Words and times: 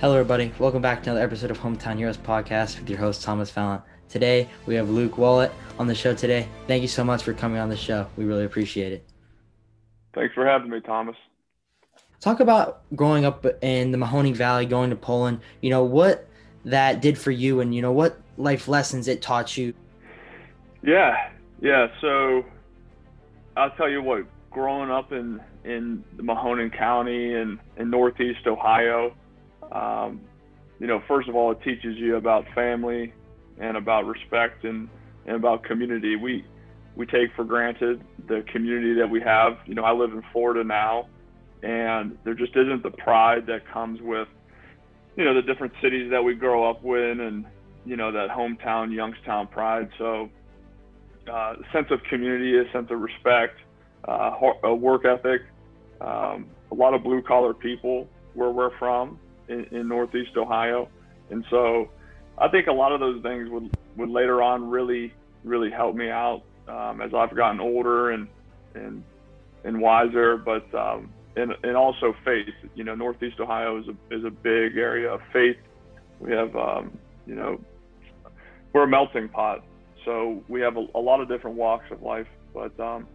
Hello, 0.00 0.14
everybody. 0.14 0.52
Welcome 0.60 0.80
back 0.80 1.02
to 1.02 1.10
another 1.10 1.26
episode 1.26 1.50
of 1.50 1.58
Hometown 1.58 1.96
Heroes 1.96 2.16
podcast 2.16 2.78
with 2.78 2.88
your 2.88 3.00
host, 3.00 3.24
Thomas 3.24 3.50
Fallon. 3.50 3.82
Today, 4.08 4.48
we 4.64 4.76
have 4.76 4.88
Luke 4.88 5.16
Wollet 5.16 5.50
on 5.76 5.88
the 5.88 5.94
show 5.96 6.14
today. 6.14 6.46
Thank 6.68 6.82
you 6.82 6.88
so 6.88 7.02
much 7.02 7.24
for 7.24 7.34
coming 7.34 7.58
on 7.58 7.68
the 7.68 7.76
show. 7.76 8.06
We 8.16 8.24
really 8.24 8.44
appreciate 8.44 8.92
it. 8.92 9.04
Thanks 10.14 10.32
for 10.36 10.46
having 10.46 10.70
me, 10.70 10.78
Thomas. 10.78 11.16
Talk 12.20 12.38
about 12.38 12.82
growing 12.94 13.24
up 13.24 13.44
in 13.60 13.90
the 13.90 13.98
Mahoning 13.98 14.36
Valley, 14.36 14.66
going 14.66 14.90
to 14.90 14.96
Poland. 14.96 15.40
You 15.62 15.70
know, 15.70 15.82
what 15.82 16.28
that 16.64 17.02
did 17.02 17.18
for 17.18 17.32
you 17.32 17.58
and, 17.58 17.74
you 17.74 17.82
know, 17.82 17.90
what 17.90 18.20
life 18.36 18.68
lessons 18.68 19.08
it 19.08 19.20
taught 19.20 19.56
you. 19.56 19.74
Yeah, 20.80 21.28
yeah. 21.60 21.88
So 22.00 22.44
I'll 23.56 23.72
tell 23.72 23.90
you 23.90 24.00
what, 24.00 24.26
growing 24.52 24.92
up 24.92 25.10
in, 25.10 25.40
in 25.64 26.04
Mahoning 26.18 26.72
County 26.72 27.34
and 27.34 27.58
in 27.76 27.90
Northeast 27.90 28.46
Ohio, 28.46 29.12
um, 29.72 30.20
you 30.78 30.86
know, 30.86 31.02
first 31.08 31.28
of 31.28 31.34
all, 31.34 31.50
it 31.50 31.60
teaches 31.62 31.96
you 31.96 32.16
about 32.16 32.46
family 32.54 33.12
and 33.58 33.76
about 33.76 34.06
respect 34.06 34.64
and, 34.64 34.88
and 35.26 35.36
about 35.36 35.64
community. 35.64 36.16
We 36.16 36.44
we 36.96 37.06
take 37.06 37.32
for 37.36 37.44
granted 37.44 38.02
the 38.26 38.44
community 38.52 38.94
that 38.94 39.08
we 39.08 39.20
have. 39.20 39.58
You 39.66 39.74
know, 39.74 39.84
I 39.84 39.92
live 39.92 40.12
in 40.12 40.22
Florida 40.32 40.64
now, 40.64 41.08
and 41.62 42.18
there 42.24 42.34
just 42.34 42.56
isn't 42.56 42.82
the 42.82 42.90
pride 42.90 43.46
that 43.46 43.68
comes 43.72 44.00
with, 44.00 44.26
you 45.16 45.24
know, 45.24 45.32
the 45.32 45.42
different 45.42 45.72
cities 45.80 46.10
that 46.10 46.22
we 46.22 46.34
grow 46.34 46.68
up 46.68 46.82
with, 46.82 47.20
and 47.20 47.44
you 47.84 47.96
know 47.96 48.12
that 48.12 48.30
hometown 48.30 48.92
Youngstown 48.92 49.46
pride. 49.48 49.90
So, 49.98 50.28
uh, 51.30 51.54
sense 51.72 51.88
of 51.90 52.02
community, 52.04 52.58
a 52.58 52.70
sense 52.72 52.90
of 52.90 53.00
respect, 53.00 53.58
uh, 54.06 54.32
a 54.62 54.74
work 54.74 55.04
ethic, 55.04 55.42
um, 56.00 56.46
a 56.70 56.74
lot 56.74 56.94
of 56.94 57.02
blue 57.02 57.22
collar 57.22 57.54
people 57.54 58.08
where 58.34 58.50
we're 58.50 58.76
from 58.78 59.18
in, 59.48 59.64
in 59.70 59.88
Northeast 59.88 60.36
Ohio, 60.36 60.88
and 61.30 61.44
so 61.50 61.90
I 62.36 62.48
think 62.48 62.66
a 62.66 62.72
lot 62.72 62.92
of 62.92 63.00
those 63.00 63.22
things 63.22 63.48
would 63.50 63.76
would 63.96 64.10
later 64.10 64.42
on 64.42 64.68
really 64.68 65.12
really 65.44 65.70
help 65.70 65.94
me 65.94 66.10
out 66.10 66.42
um, 66.68 67.00
as 67.00 67.12
I've 67.14 67.34
gotten 67.34 67.60
older 67.60 68.10
and 68.10 68.28
and 68.74 69.02
and 69.64 69.80
wiser, 69.80 70.36
but 70.36 70.72
um, 70.74 71.12
and 71.36 71.52
and 71.62 71.76
also 71.76 72.14
faith. 72.24 72.54
You 72.74 72.84
know, 72.84 72.94
Northeast 72.94 73.40
Ohio 73.40 73.78
is 73.78 73.86
a 73.88 74.14
is 74.14 74.24
a 74.24 74.30
big 74.30 74.76
area 74.76 75.12
of 75.12 75.20
faith. 75.32 75.56
We 76.20 76.32
have 76.32 76.54
um, 76.56 76.98
you 77.26 77.34
know 77.34 77.60
we're 78.72 78.84
a 78.84 78.88
melting 78.88 79.28
pot, 79.28 79.64
so 80.04 80.42
we 80.48 80.60
have 80.60 80.76
a, 80.76 80.86
a 80.94 81.00
lot 81.00 81.20
of 81.20 81.28
different 81.28 81.56
walks 81.56 81.86
of 81.90 82.02
life, 82.02 82.26
but 82.54 82.78
um, 82.78 83.06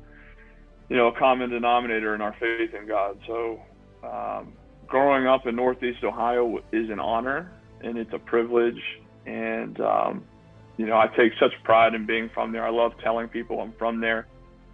you 0.90 0.98
know 0.98 1.08
a 1.08 1.18
common 1.18 1.50
denominator 1.50 2.16
in 2.16 2.22
our 2.22 2.36
faith 2.40 2.74
in 2.74 2.88
God. 2.88 3.20
So 3.28 3.62
um, 4.04 4.54
growing 4.94 5.26
up 5.26 5.48
in 5.48 5.56
Northeast 5.56 6.04
Ohio 6.04 6.60
is 6.72 6.88
an 6.92 7.00
honor 7.00 7.52
and 7.82 7.98
it's 7.98 8.14
a 8.14 8.20
privilege. 8.20 8.80
And, 9.26 9.82
um, 9.82 10.24
you 10.78 10.86
know, 10.86 10.96
I 10.96 11.08
take 11.08 11.32
such 11.40 11.52
pride 11.64 11.96
in 11.96 12.06
being 12.06 12.30
from 12.32 12.52
there. 12.52 12.64
I 12.64 12.70
love 12.70 12.92
telling 13.04 13.28
people 13.28 13.60
I'm 13.60 13.74
from 13.80 14.00
there. 14.02 14.28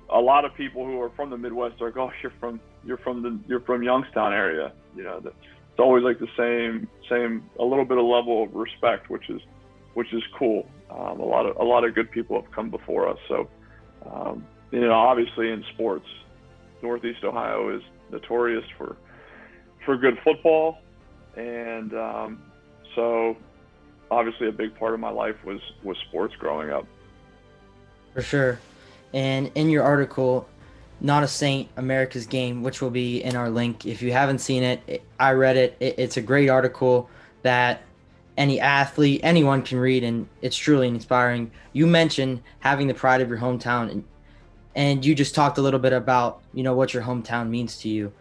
A 0.09 0.19
lot 0.19 0.43
of 0.43 0.53
people 0.55 0.85
who 0.85 0.99
are 1.01 1.09
from 1.11 1.29
the 1.29 1.37
Midwest 1.37 1.81
are 1.81 1.85
like, 1.85 1.95
oh, 1.95 2.11
you're 2.21 2.33
from, 2.37 2.59
you're 2.83 2.97
from 2.97 3.23
the, 3.23 3.39
you're 3.47 3.61
from 3.61 3.81
Youngstown 3.81 4.33
area. 4.33 4.73
You 4.93 5.03
know, 5.03 5.21
it's 5.23 5.79
always 5.79 6.03
like 6.03 6.19
the 6.19 6.27
same, 6.35 6.89
same, 7.09 7.49
a 7.57 7.63
little 7.63 7.85
bit 7.85 7.97
of 7.97 8.03
level 8.03 8.43
of 8.43 8.53
respect, 8.53 9.09
which 9.09 9.29
is, 9.29 9.39
which 9.93 10.11
is 10.11 10.23
cool. 10.37 10.67
Um, 10.91 11.21
a 11.21 11.25
lot 11.25 11.45
of, 11.45 11.55
a 11.55 11.63
lot 11.63 11.85
of 11.85 11.95
good 11.95 12.11
people 12.11 12.41
have 12.41 12.51
come 12.51 12.69
before 12.69 13.07
us. 13.07 13.19
So, 13.29 13.49
um, 14.05 14.45
you 14.71 14.81
know, 14.81 14.91
obviously 14.91 15.49
in 15.49 15.63
sports, 15.73 16.07
Northeast 16.83 17.23
Ohio 17.23 17.73
is 17.73 17.83
notorious 18.11 18.65
for, 18.77 18.97
for 19.89 19.97
good 19.97 20.19
football, 20.23 20.77
and 21.35 21.95
um, 21.95 22.39
so 22.93 23.35
obviously 24.11 24.47
a 24.47 24.51
big 24.51 24.77
part 24.77 24.93
of 24.93 24.99
my 24.99 25.09
life 25.09 25.43
was 25.43 25.59
was 25.81 25.97
sports 26.07 26.35
growing 26.35 26.69
up. 26.69 26.85
For 28.13 28.21
sure, 28.21 28.59
and 29.15 29.49
in 29.55 29.71
your 29.71 29.81
article, 29.81 30.47
"Not 31.01 31.23
a 31.23 31.27
Saint: 31.27 31.69
America's 31.75 32.27
Game," 32.27 32.61
which 32.61 32.83
will 32.83 32.91
be 32.91 33.23
in 33.23 33.35
our 33.35 33.49
link. 33.49 33.87
If 33.87 34.03
you 34.03 34.11
haven't 34.11 34.41
seen 34.41 34.61
it, 34.61 35.01
I 35.19 35.31
read 35.31 35.57
it. 35.57 35.75
It's 35.79 36.17
a 36.17 36.21
great 36.21 36.51
article 36.51 37.09
that 37.41 37.81
any 38.37 38.59
athlete, 38.59 39.21
anyone 39.23 39.63
can 39.63 39.79
read, 39.79 40.03
and 40.03 40.27
it's 40.43 40.55
truly 40.55 40.87
inspiring. 40.87 41.49
You 41.73 41.87
mentioned 41.87 42.43
having 42.59 42.85
the 42.85 42.93
pride 42.93 43.21
of 43.21 43.29
your 43.29 43.39
hometown, 43.39 43.89
and 43.89 44.03
and 44.75 45.03
you 45.03 45.15
just 45.15 45.33
talked 45.33 45.57
a 45.57 45.63
little 45.63 45.79
bit 45.79 45.93
about 45.93 46.43
you 46.53 46.61
know 46.61 46.75
what 46.75 46.93
your 46.93 47.01
hometown 47.01 47.49
means 47.49 47.79
to 47.79 47.89
you 47.89 48.13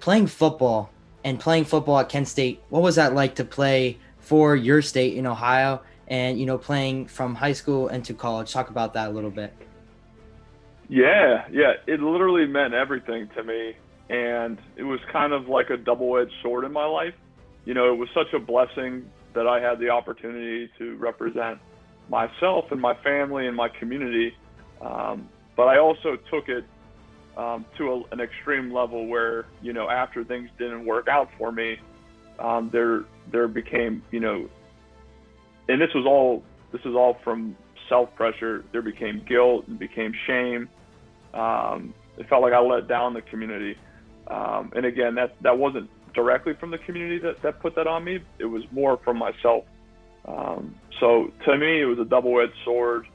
playing 0.00 0.26
football 0.26 0.90
and 1.24 1.38
playing 1.38 1.64
football 1.64 1.98
at 1.98 2.08
Kent 2.08 2.28
State, 2.28 2.62
what 2.68 2.82
was 2.82 2.96
that 2.96 3.14
like 3.14 3.34
to 3.36 3.44
play 3.44 3.98
for 4.18 4.56
your 4.56 4.82
state 4.82 5.16
in 5.16 5.26
Ohio 5.26 5.82
and, 6.08 6.38
you 6.38 6.46
know, 6.46 6.58
playing 6.58 7.06
from 7.06 7.34
high 7.34 7.52
school 7.52 7.88
into 7.88 8.14
college? 8.14 8.52
Talk 8.52 8.70
about 8.70 8.94
that 8.94 9.08
a 9.08 9.12
little 9.12 9.30
bit. 9.30 9.52
Yeah, 10.88 11.46
yeah. 11.50 11.74
It 11.86 12.00
literally 12.00 12.46
meant 12.46 12.74
everything 12.74 13.28
to 13.34 13.42
me. 13.42 13.74
And 14.08 14.58
it 14.76 14.84
was 14.84 15.00
kind 15.12 15.32
of 15.32 15.48
like 15.48 15.70
a 15.70 15.76
double 15.76 16.16
edged 16.16 16.32
sword 16.42 16.64
in 16.64 16.72
my 16.72 16.84
life. 16.84 17.14
You 17.64 17.74
know, 17.74 17.92
it 17.92 17.96
was 17.96 18.08
such 18.14 18.32
a 18.32 18.38
blessing 18.38 19.10
that 19.34 19.48
I 19.48 19.60
had 19.60 19.80
the 19.80 19.90
opportunity 19.90 20.70
to 20.78 20.96
represent 20.96 21.58
myself 22.08 22.70
and 22.70 22.80
my 22.80 22.94
family 22.94 23.48
and 23.48 23.56
my 23.56 23.68
community. 23.68 24.36
Um, 24.80 25.28
but 25.56 25.64
I 25.64 25.78
also 25.78 26.16
took 26.30 26.48
it 26.48 26.64
um, 27.36 27.66
to 27.76 27.92
a, 27.92 28.02
an 28.12 28.20
extreme 28.20 28.72
level 28.72 29.06
where 29.06 29.46
you 29.62 29.72
know 29.72 29.88
after 29.88 30.24
things 30.24 30.48
didn't 30.58 30.84
work 30.84 31.08
out 31.08 31.28
for 31.38 31.52
me, 31.52 31.78
um, 32.38 32.70
there 32.72 33.04
there 33.30 33.48
became 33.48 34.02
you 34.10 34.20
know, 34.20 34.48
and 35.68 35.80
this 35.80 35.92
was 35.94 36.06
all 36.06 36.42
this 36.72 36.80
is 36.82 36.94
all 36.94 37.18
from 37.22 37.56
self 37.88 38.14
pressure. 38.14 38.64
There 38.72 38.82
became 38.82 39.22
guilt 39.28 39.66
and 39.68 39.78
became 39.78 40.12
shame. 40.26 40.68
Um, 41.34 41.94
it 42.16 42.28
felt 42.28 42.42
like 42.42 42.54
I 42.54 42.60
let 42.60 42.88
down 42.88 43.12
the 43.12 43.22
community, 43.22 43.76
um, 44.28 44.72
and 44.74 44.86
again 44.86 45.14
that 45.16 45.36
that 45.42 45.58
wasn't 45.58 45.90
directly 46.14 46.54
from 46.54 46.70
the 46.70 46.78
community 46.78 47.18
that, 47.18 47.42
that 47.42 47.60
put 47.60 47.74
that 47.74 47.86
on 47.86 48.02
me. 48.02 48.20
It 48.38 48.46
was 48.46 48.62
more 48.72 48.98
from 49.04 49.18
myself. 49.18 49.64
Um, 50.26 50.74
so 50.98 51.30
to 51.44 51.58
me, 51.58 51.82
it 51.82 51.84
was 51.84 51.98
a 51.98 52.04
double-edged 52.04 52.54
sword 52.64 53.06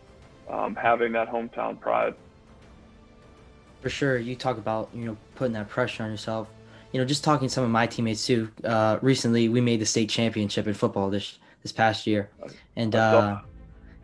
um, 0.47 0.75
having 0.75 1.11
that 1.13 1.27
hometown 1.27 1.79
pride 1.79 2.13
for 3.81 3.89
sure 3.89 4.17
you 4.17 4.35
talk 4.35 4.57
about 4.57 4.89
you 4.93 5.05
know 5.05 5.17
putting 5.35 5.53
that 5.53 5.69
pressure 5.69 6.03
on 6.03 6.11
yourself. 6.11 6.47
You 6.91 6.99
know 6.99 7.05
just 7.05 7.23
talking 7.23 7.47
to 7.47 7.53
some 7.53 7.63
of 7.63 7.69
my 7.69 7.87
teammates 7.87 8.25
too 8.25 8.49
uh, 8.63 8.99
recently 9.01 9.49
we 9.49 9.61
made 9.61 9.81
the 9.81 9.85
state 9.85 10.09
championship 10.09 10.67
in 10.67 10.73
football 10.73 11.09
this 11.09 11.39
this 11.63 11.71
past 11.71 12.07
year. 12.07 12.29
And 12.75 12.95
uh, 12.95 13.39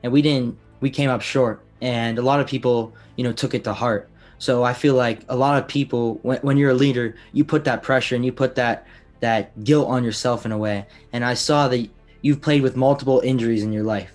and 0.03 0.11
we 0.11 0.21
didn't 0.21 0.57
we 0.79 0.89
came 0.89 1.09
up 1.09 1.21
short. 1.21 1.63
And 1.81 2.17
a 2.17 2.21
lot 2.21 2.39
of 2.39 2.47
people 2.47 2.93
you 3.15 3.23
know 3.23 3.31
took 3.31 3.53
it 3.53 3.63
to 3.65 3.73
heart. 3.73 4.09
So 4.39 4.63
i 4.63 4.73
feel 4.73 4.93
like 4.93 5.21
a 5.29 5.35
lot 5.35 5.61
of 5.61 5.67
people 5.67 6.19
when, 6.21 6.39
when 6.41 6.57
you're 6.57 6.69
a 6.69 6.75
leader 6.75 7.15
you 7.33 7.43
put 7.43 7.63
that 7.63 7.81
pressure 7.81 8.15
and 8.15 8.23
you 8.23 8.31
put 8.31 8.53
that 8.55 8.85
that 9.19 9.63
guilt 9.63 9.87
on 9.87 10.03
yourself 10.03 10.45
in 10.45 10.51
a 10.51 10.57
way. 10.57 10.85
And 11.13 11.23
i 11.23 11.33
saw 11.33 11.67
that 11.67 11.89
you've 12.21 12.41
played 12.41 12.61
with 12.61 12.75
multiple 12.75 13.19
injuries 13.21 13.63
in 13.63 13.71
your 13.71 13.83
life. 13.83 14.11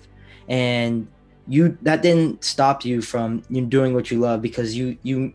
And 0.47 1.07
you 1.47 1.77
that 1.81 2.01
didn't 2.01 2.43
stop 2.43 2.85
you 2.85 3.01
from 3.01 3.43
you 3.49 3.65
doing 3.65 3.93
what 3.93 4.09
you 4.11 4.19
love 4.19 4.41
because 4.41 4.75
you 4.75 4.97
you 5.03 5.33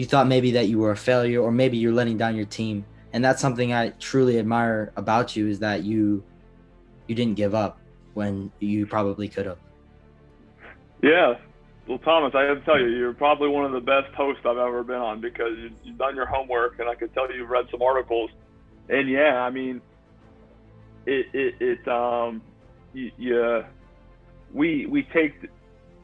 you 0.00 0.06
thought 0.06 0.26
maybe 0.26 0.52
that 0.52 0.66
you 0.66 0.78
were 0.78 0.92
a 0.92 0.96
failure 0.96 1.42
or 1.42 1.52
maybe 1.52 1.76
you're 1.76 1.92
letting 1.92 2.16
down 2.16 2.34
your 2.34 2.46
team. 2.46 2.86
And 3.12 3.22
that's 3.22 3.38
something 3.38 3.74
i 3.74 3.90
truly 4.00 4.38
admire 4.38 4.92
about 4.96 5.36
you 5.36 5.46
is 5.46 5.58
that 5.58 5.82
you 5.82 6.24
you 7.06 7.14
didn't 7.14 7.34
give 7.34 7.54
up 7.54 7.78
when 8.14 8.50
you 8.60 8.86
probably 8.86 9.28
could 9.28 9.44
have. 9.44 9.58
Yeah. 11.02 11.34
Well 11.86 11.98
thomas 11.98 12.34
i 12.34 12.44
have 12.44 12.60
to 12.60 12.64
tell 12.64 12.80
you 12.80 12.88
you're 12.88 13.12
probably 13.12 13.50
one 13.50 13.66
of 13.66 13.72
the 13.72 13.80
best 13.80 14.14
hosts 14.14 14.40
i've 14.46 14.56
ever 14.56 14.82
been 14.82 15.02
on 15.10 15.20
because 15.20 15.52
you've 15.84 15.98
done 15.98 16.16
your 16.16 16.24
homework 16.24 16.78
and 16.78 16.88
i 16.88 16.94
can 16.94 17.10
tell 17.10 17.30
you 17.30 17.40
you've 17.40 17.50
read 17.50 17.66
some 17.70 17.82
articles. 17.82 18.30
And 18.88 19.06
yeah 19.06 19.42
i 19.42 19.50
mean 19.50 19.82
it 21.04 21.26
it, 21.34 21.54
it 21.60 21.88
um 21.88 22.40
yeah. 22.94 23.66
We 24.54 24.86
we 24.86 25.02
take 25.02 25.34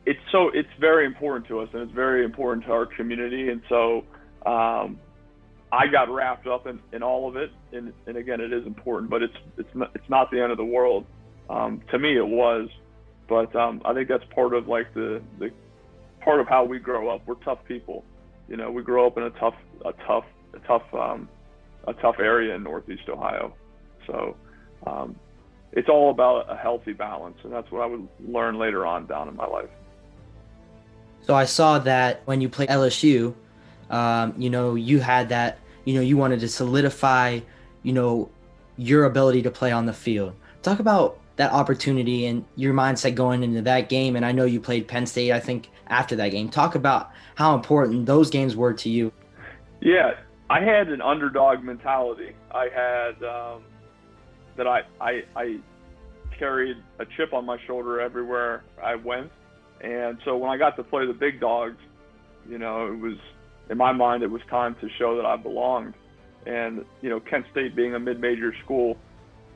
it's 0.07 0.21
so 0.31 0.51
it's 0.55 0.69
very 0.81 1.05
important 1.05 1.47
to 1.49 1.59
us 1.59 1.69
and 1.73 1.83
it's 1.83 1.93
very 1.93 2.25
important 2.25 2.65
to 2.65 2.73
our 2.73 2.87
community 2.87 3.51
and 3.51 3.61
so 3.69 4.05
um, 4.47 5.01
I 5.73 5.89
got 5.89 6.09
wrapped 6.09 6.47
up 6.47 6.69
in, 6.69 6.81
in 6.93 7.03
all 7.03 7.29
of 7.29 7.37
it 7.37 7.51
and, 7.73 7.93
and 8.07 8.17
again 8.17 8.41
it 8.41 8.53
is 8.53 8.65
important 8.67 9.11
but 9.11 9.23
it's 9.23 9.37
it's 9.59 9.75
not, 9.75 9.91
it's 9.95 10.09
not 10.09 10.31
the 10.31 10.41
end 10.41 10.53
of 10.53 10.59
the 10.59 10.65
world. 10.65 11.05
Um, 11.51 11.83
to 11.91 11.99
me 11.99 12.17
it 12.17 12.27
was 12.27 12.69
but 13.29 13.55
um, 13.57 13.83
I 13.85 13.93
think 13.93 14.09
that's 14.09 14.25
part 14.33 14.55
of 14.55 14.69
like 14.69 14.95
the 14.95 15.21
the 15.41 15.51
part 16.21 16.41
of 16.41 16.47
how 16.49 16.65
we 16.65 16.79
grow 16.79 17.13
up. 17.13 17.23
We're 17.27 17.35
tough 17.35 17.59
people 17.67 18.05
you 18.49 18.57
know 18.57 18.71
we 18.71 18.83
grow 18.83 19.09
up 19.09 19.17
in 19.17 19.25
a 19.25 19.31
tough 19.31 19.57
a 19.85 19.93
tough 20.07 20.25
a 20.55 20.61
tough 20.69 20.95
um, 20.95 21.29
a 21.89 21.95
tough 21.95 22.17
area 22.21 22.55
in 22.55 22.63
Northeast 22.63 23.09
Ohio. 23.09 23.53
So 24.07 24.37
um, 24.87 25.17
it's 25.73 25.89
all 25.89 26.11
about 26.11 26.47
a 26.49 26.57
healthy 26.57 26.93
balance 26.93 27.39
and 27.43 27.53
that's 27.53 27.71
what 27.73 27.83
I 27.83 27.87
would 27.87 28.07
learn 28.21 28.57
later 28.57 28.87
on 28.87 29.07
down 29.07 29.29
in 29.29 29.35
my 29.35 29.47
life. 29.47 29.69
So 31.23 31.35
I 31.35 31.45
saw 31.45 31.79
that 31.81 32.23
when 32.25 32.41
you 32.41 32.49
played 32.49 32.69
LSU, 32.69 33.35
um, 33.91 34.35
you 34.37 34.51
know, 34.51 34.75
you 34.75 35.01
had 35.01 35.29
that, 35.31 35.59
you 35.85 35.95
know, 35.95 36.01
you 36.01 36.17
wanted 36.17 36.41
to 36.41 36.49
solidify, 36.49 37.41
you 37.83 37.93
know, 37.93 38.31
your 38.77 39.05
ability 39.05 39.43
to 39.43 39.51
play 39.51 39.73
on 39.73 39.87
the 39.87 39.93
field. 39.93 40.35
Talk 40.63 40.81
about 40.81 41.19
that 41.37 41.53
opportunity 41.53 42.27
and 42.27 42.45
your 42.57 42.73
mindset 42.75 43.15
going 43.15 43.43
into 43.43 43.63
that 43.63 43.89
game. 43.89 44.17
And 44.17 44.25
I 44.25 44.33
know 44.33 44.45
you 44.45 44.61
played 44.61 44.89
Penn 44.89 45.07
State, 45.07 45.33
I 45.33 45.41
think, 45.41 45.71
after 45.89 46.17
that 46.17 46.31
game. 46.31 46.49
Talk 46.49 46.75
about 46.75 47.11
how 47.35 47.55
important 47.55 48.07
those 48.07 48.31
games 48.31 48.57
were 48.57 48.73
to 48.75 48.89
you. 48.89 49.13
Yeah, 49.81 50.15
I 50.49 50.61
had 50.61 50.89
an 50.89 51.03
underdog 51.03 51.63
mentality. 51.63 52.33
I 52.51 52.69
had 52.69 53.23
um, 53.23 53.63
that 54.57 54.67
I, 54.67 54.83
I, 55.01 55.25
I 55.37 55.59
carried 56.39 56.79
a 56.99 57.05
chip 57.17 57.33
on 57.33 57.45
my 57.45 57.59
shoulder 57.67 58.01
everywhere 58.01 58.65
I 58.83 58.95
went. 58.95 59.31
And 59.87 60.19
so 60.25 60.37
when 60.37 60.51
I 60.51 60.57
got 60.57 60.75
to 60.77 60.83
play 60.83 61.07
the 61.07 61.13
big 61.13 61.39
dogs, 61.39 61.79
you 62.49 62.59
know, 62.59 62.89
it 62.89 62.99
was 62.99 63.17
in 63.71 63.79
my 63.79 63.93
mind 63.93 64.25
it 64.25 64.31
was 64.31 64.43
time 64.51 64.75
to 64.81 64.89
show 64.99 65.17
that 65.17 65.25
I 65.25 65.37
belonged. 65.37 65.95
And 66.45 66.85
you 67.03 67.09
know, 67.09 67.21
Kent 67.21 67.47
State 67.53 67.77
being 67.77 67.95
a 67.95 68.01
mid-major 68.01 68.53
school, 68.65 68.97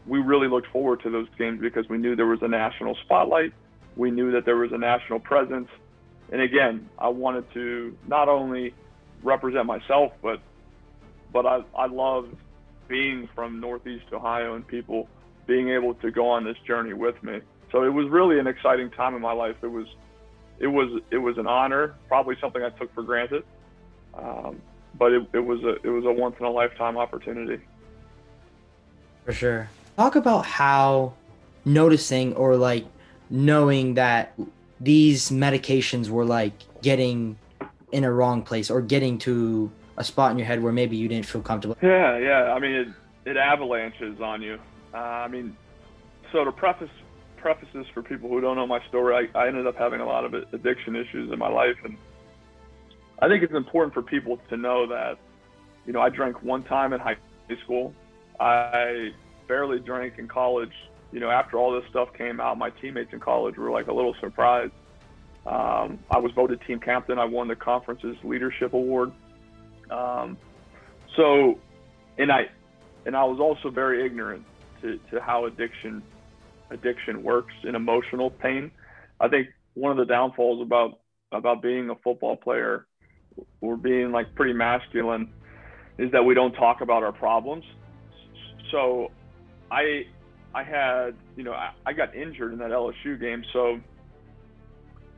we 0.06 0.20
really 0.20 0.46
looked 0.46 0.68
forward 0.68 1.02
to 1.02 1.10
those 1.10 1.26
games 1.36 1.60
because 1.60 1.88
we 1.88 1.98
knew 1.98 2.14
there 2.14 2.26
was 2.26 2.42
a 2.42 2.48
national 2.48 2.96
spotlight. 3.04 3.52
We 3.96 4.12
knew 4.12 4.30
that 4.30 4.44
there 4.44 4.56
was 4.56 4.70
a 4.72 4.78
national 4.78 5.18
presence. 5.18 5.68
And 6.30 6.40
again, 6.40 6.88
I 6.96 7.08
wanted 7.08 7.52
to 7.54 7.96
not 8.06 8.28
only 8.28 8.72
represent 9.24 9.66
myself, 9.66 10.12
but 10.22 10.40
but 11.32 11.44
I, 11.44 11.62
I 11.76 11.86
loved 11.86 12.36
being 12.86 13.28
from 13.34 13.58
Northeast 13.58 14.06
Ohio 14.12 14.54
and 14.54 14.64
people 14.64 15.08
being 15.48 15.70
able 15.70 15.94
to 15.94 16.12
go 16.12 16.28
on 16.28 16.44
this 16.44 16.56
journey 16.64 16.92
with 16.92 17.20
me. 17.24 17.40
So 17.72 17.82
it 17.82 17.88
was 17.88 18.08
really 18.08 18.38
an 18.38 18.46
exciting 18.46 18.90
time 18.90 19.16
in 19.16 19.22
my 19.22 19.32
life. 19.32 19.56
It 19.62 19.70
was 19.72 19.86
it 20.60 20.66
was 20.66 21.02
it 21.10 21.18
was 21.18 21.38
an 21.38 21.46
honor, 21.46 21.94
probably 22.06 22.36
something 22.40 22.62
I 22.62 22.70
took 22.70 22.94
for 22.94 23.02
granted. 23.02 23.44
Um, 24.14 24.60
but 24.94 25.12
it, 25.12 25.26
it 25.32 25.40
was 25.40 25.62
a 25.64 25.76
it 25.82 25.88
was 25.88 26.04
a 26.04 26.12
once 26.12 26.36
in 26.38 26.44
a 26.44 26.50
lifetime 26.50 26.96
opportunity. 26.96 27.62
For 29.24 29.32
sure. 29.32 29.70
Talk 29.96 30.16
about 30.16 30.46
how 30.46 31.14
noticing 31.64 32.34
or 32.34 32.56
like 32.56 32.86
knowing 33.30 33.94
that 33.94 34.34
these 34.80 35.30
medications 35.30 36.08
were 36.08 36.24
like 36.24 36.52
getting 36.82 37.38
in 37.92 38.04
a 38.04 38.12
wrong 38.12 38.42
place 38.42 38.70
or 38.70 38.80
getting 38.80 39.18
to 39.18 39.70
a 39.96 40.04
spot 40.04 40.30
in 40.30 40.38
your 40.38 40.46
head 40.46 40.62
where 40.62 40.72
maybe 40.72 40.96
you 40.96 41.08
didn't 41.08 41.26
feel 41.26 41.42
comfortable. 41.42 41.76
Yeah, 41.82 42.18
yeah. 42.18 42.52
I 42.54 42.58
mean, 42.58 42.72
it, 42.72 42.88
it 43.24 43.36
avalanches 43.36 44.20
on 44.20 44.42
you. 44.42 44.58
Uh, 44.94 44.96
I 44.96 45.28
mean, 45.28 45.56
so 46.32 46.44
to 46.44 46.52
preface 46.52 46.90
prefaces 47.40 47.86
for 47.94 48.02
people 48.02 48.28
who 48.28 48.40
don't 48.40 48.56
know 48.56 48.66
my 48.66 48.80
story, 48.88 49.28
I, 49.34 49.38
I 49.38 49.48
ended 49.48 49.66
up 49.66 49.76
having 49.76 50.00
a 50.00 50.06
lot 50.06 50.24
of 50.24 50.34
addiction 50.34 50.96
issues 50.96 51.32
in 51.32 51.38
my 51.38 51.48
life, 51.48 51.76
and 51.84 51.96
I 53.20 53.28
think 53.28 53.42
it's 53.42 53.54
important 53.54 53.92
for 53.94 54.02
people 54.02 54.38
to 54.48 54.56
know 54.56 54.86
that, 54.86 55.18
you 55.86 55.92
know, 55.92 56.00
I 56.00 56.08
drank 56.08 56.42
one 56.42 56.62
time 56.62 56.92
in 56.92 57.00
high 57.00 57.16
school. 57.64 57.92
I 58.38 59.10
barely 59.48 59.80
drank 59.80 60.18
in 60.18 60.28
college. 60.28 60.72
You 61.12 61.20
know, 61.20 61.30
after 61.30 61.58
all 61.58 61.72
this 61.72 61.88
stuff 61.90 62.08
came 62.16 62.40
out, 62.40 62.56
my 62.56 62.70
teammates 62.70 63.12
in 63.12 63.20
college 63.20 63.56
were 63.56 63.70
like 63.70 63.88
a 63.88 63.92
little 63.92 64.14
surprised. 64.20 64.72
Um, 65.46 65.98
I 66.10 66.18
was 66.18 66.32
voted 66.32 66.60
team 66.66 66.78
captain. 66.78 67.18
I 67.18 67.24
won 67.24 67.48
the 67.48 67.56
conference's 67.56 68.16
leadership 68.22 68.72
award. 68.72 69.10
Um, 69.90 70.38
so, 71.16 71.58
and 72.16 72.30
I, 72.30 72.48
and 73.04 73.16
I 73.16 73.24
was 73.24 73.40
also 73.40 73.70
very 73.70 74.06
ignorant 74.06 74.44
to, 74.82 74.98
to 75.10 75.20
how 75.20 75.46
addiction, 75.46 76.02
addiction 76.70 77.22
works 77.22 77.54
in 77.64 77.74
emotional 77.74 78.30
pain. 78.30 78.70
I 79.20 79.28
think 79.28 79.48
one 79.74 79.90
of 79.92 79.98
the 79.98 80.04
downfalls 80.12 80.62
about 80.62 81.00
about 81.32 81.62
being 81.62 81.90
a 81.90 81.94
football 81.96 82.36
player 82.36 82.86
we're 83.60 83.76
being 83.76 84.12
like 84.12 84.34
pretty 84.34 84.52
masculine 84.52 85.30
is 85.98 86.10
that 86.12 86.24
we 86.24 86.34
don't 86.34 86.52
talk 86.52 86.80
about 86.80 87.02
our 87.02 87.12
problems. 87.12 87.64
So 88.70 89.10
I 89.70 90.06
I 90.54 90.62
had 90.62 91.14
you 91.36 91.44
know 91.44 91.52
I, 91.52 91.70
I 91.86 91.92
got 91.92 92.14
injured 92.14 92.52
in 92.52 92.58
that 92.58 92.70
LSU 92.70 93.20
game, 93.20 93.44
so 93.52 93.80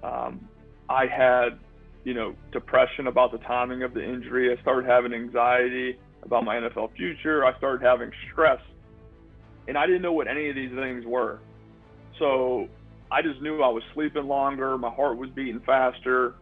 um, 0.03 0.49
I 0.89 1.07
had 1.07 1.59
you 2.05 2.15
know 2.15 2.35
depression 2.53 3.07
about 3.07 3.33
the 3.33 3.39
timing 3.39 3.83
of 3.83 3.95
the 3.95 4.03
injury. 4.03 4.57
I 4.57 4.61
started 4.63 4.89
having 4.89 5.13
anxiety 5.13 5.99
about 6.23 6.45
my 6.45 6.57
NFL 6.57 6.95
future. 6.97 7.45
I 7.45 7.57
started 7.59 7.85
having 7.85 8.11
stress, 8.31 8.61
and 9.69 9.77
I 9.77 9.87
didn't 9.87 10.03
know 10.03 10.13
what 10.13 10.29
any 10.29 10.49
of 10.49 10.57
these 10.57 10.73
things 10.73 11.05
were. 11.07 11.41
So 12.19 12.69
I 13.11 13.23
just 13.23 13.41
knew 13.41 13.63
I 13.63 13.69
was 13.69 13.83
sleeping 13.95 14.25
longer, 14.25 14.77
my 14.79 14.91
heart 14.91 15.17
was 15.17 15.31
beating 15.31 15.61
faster, 15.65 16.35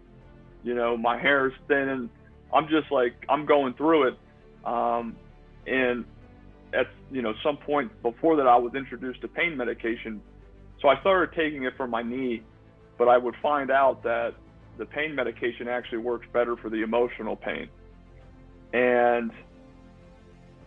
you 0.62 0.74
know, 0.74 0.96
my 0.96 1.18
hair 1.18 1.48
is 1.48 1.52
thin 1.68 1.88
and 1.88 2.10
I'm 2.52 2.68
just 2.68 2.90
like, 2.90 3.14
I'm 3.28 3.46
going 3.46 3.74
through 3.74 4.08
it. 4.08 4.18
Um, 4.64 5.16
and 5.66 6.04
at, 6.72 6.86
you 7.10 7.22
know, 7.22 7.32
some 7.42 7.56
point 7.56 7.90
before 8.02 8.36
that, 8.36 8.46
I 8.46 8.56
was 8.56 8.74
introduced 8.74 9.20
to 9.22 9.28
pain 9.28 9.56
medication. 9.56 10.20
So 10.82 10.88
I 10.88 11.00
started 11.00 11.34
taking 11.36 11.64
it 11.64 11.74
for 11.76 11.86
my 11.86 12.02
knee, 12.02 12.42
but 12.98 13.08
I 13.08 13.18
would 13.18 13.34
find 13.42 13.70
out 13.70 14.02
that 14.02 14.34
the 14.78 14.86
pain 14.86 15.14
medication 15.14 15.68
actually 15.68 15.98
works 15.98 16.26
better 16.32 16.56
for 16.56 16.70
the 16.70 16.82
emotional 16.82 17.36
pain. 17.36 17.68
And 18.72 19.30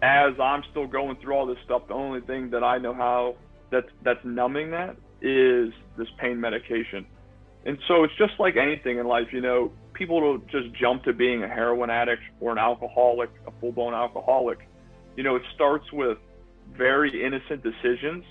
as 0.03 0.33
I'm 0.37 0.63
still 0.69 0.85
going 0.85 1.15
through 1.21 1.33
all 1.33 1.45
this 1.45 1.57
stuff, 1.63 1.87
the 1.87 1.93
only 1.93 2.19
thing 2.19 2.49
that 2.49 2.61
I 2.61 2.77
know 2.77 2.93
how 2.93 3.35
that's 3.71 3.87
that's 4.03 4.19
numbing 4.25 4.71
that 4.71 4.97
is 5.21 5.73
this 5.97 6.07
pain 6.19 6.41
medication. 6.41 7.05
And 7.65 7.77
so 7.87 8.03
it's 8.03 8.13
just 8.17 8.33
like 8.37 8.57
anything 8.57 8.97
in 8.97 9.07
life, 9.07 9.27
you 9.31 9.39
know, 9.39 9.71
people 9.93 10.19
don't 10.19 10.47
just 10.49 10.73
jump 10.75 11.05
to 11.05 11.13
being 11.13 11.43
a 11.43 11.47
heroin 11.47 11.89
addict 11.89 12.21
or 12.41 12.51
an 12.51 12.57
alcoholic, 12.57 13.29
a 13.47 13.51
full 13.61 13.71
blown 13.71 13.93
alcoholic. 13.93 14.67
You 15.15 15.23
know, 15.23 15.37
it 15.37 15.43
starts 15.55 15.89
with 15.93 16.17
very 16.77 17.23
innocent 17.25 17.63
decisions 17.63 18.25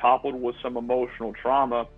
toppled 0.00 0.40
with 0.40 0.54
some 0.62 0.76
emotional 0.76 1.32
trauma. 1.42 1.88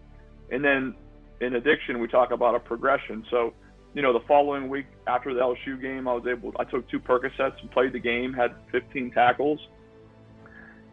And 0.50 0.64
then 0.64 0.94
in 1.42 1.54
addiction, 1.54 2.00
we 2.00 2.08
talk 2.08 2.30
about 2.30 2.54
a 2.54 2.60
progression. 2.60 3.26
So, 3.30 3.52
you 3.94 4.02
know, 4.02 4.12
the 4.12 4.24
following 4.26 4.68
week 4.68 4.86
after 5.06 5.34
the 5.34 5.40
LSU 5.40 5.80
game, 5.80 6.06
I 6.06 6.14
was 6.14 6.24
able, 6.26 6.52
I 6.58 6.64
took 6.64 6.88
two 6.90 7.00
Percocets 7.00 7.60
and 7.60 7.70
played 7.70 7.92
the 7.92 7.98
game, 7.98 8.32
had 8.32 8.54
15 8.72 9.10
tackles. 9.12 9.60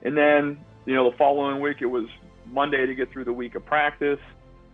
And 0.03 0.17
then, 0.17 0.59
you 0.85 0.95
know, 0.95 1.09
the 1.09 1.17
following 1.17 1.61
week, 1.61 1.77
it 1.81 1.87
was 1.87 2.05
Monday 2.47 2.85
to 2.85 2.95
get 2.95 3.11
through 3.11 3.25
the 3.25 3.33
week 3.33 3.55
of 3.55 3.65
practice, 3.65 4.19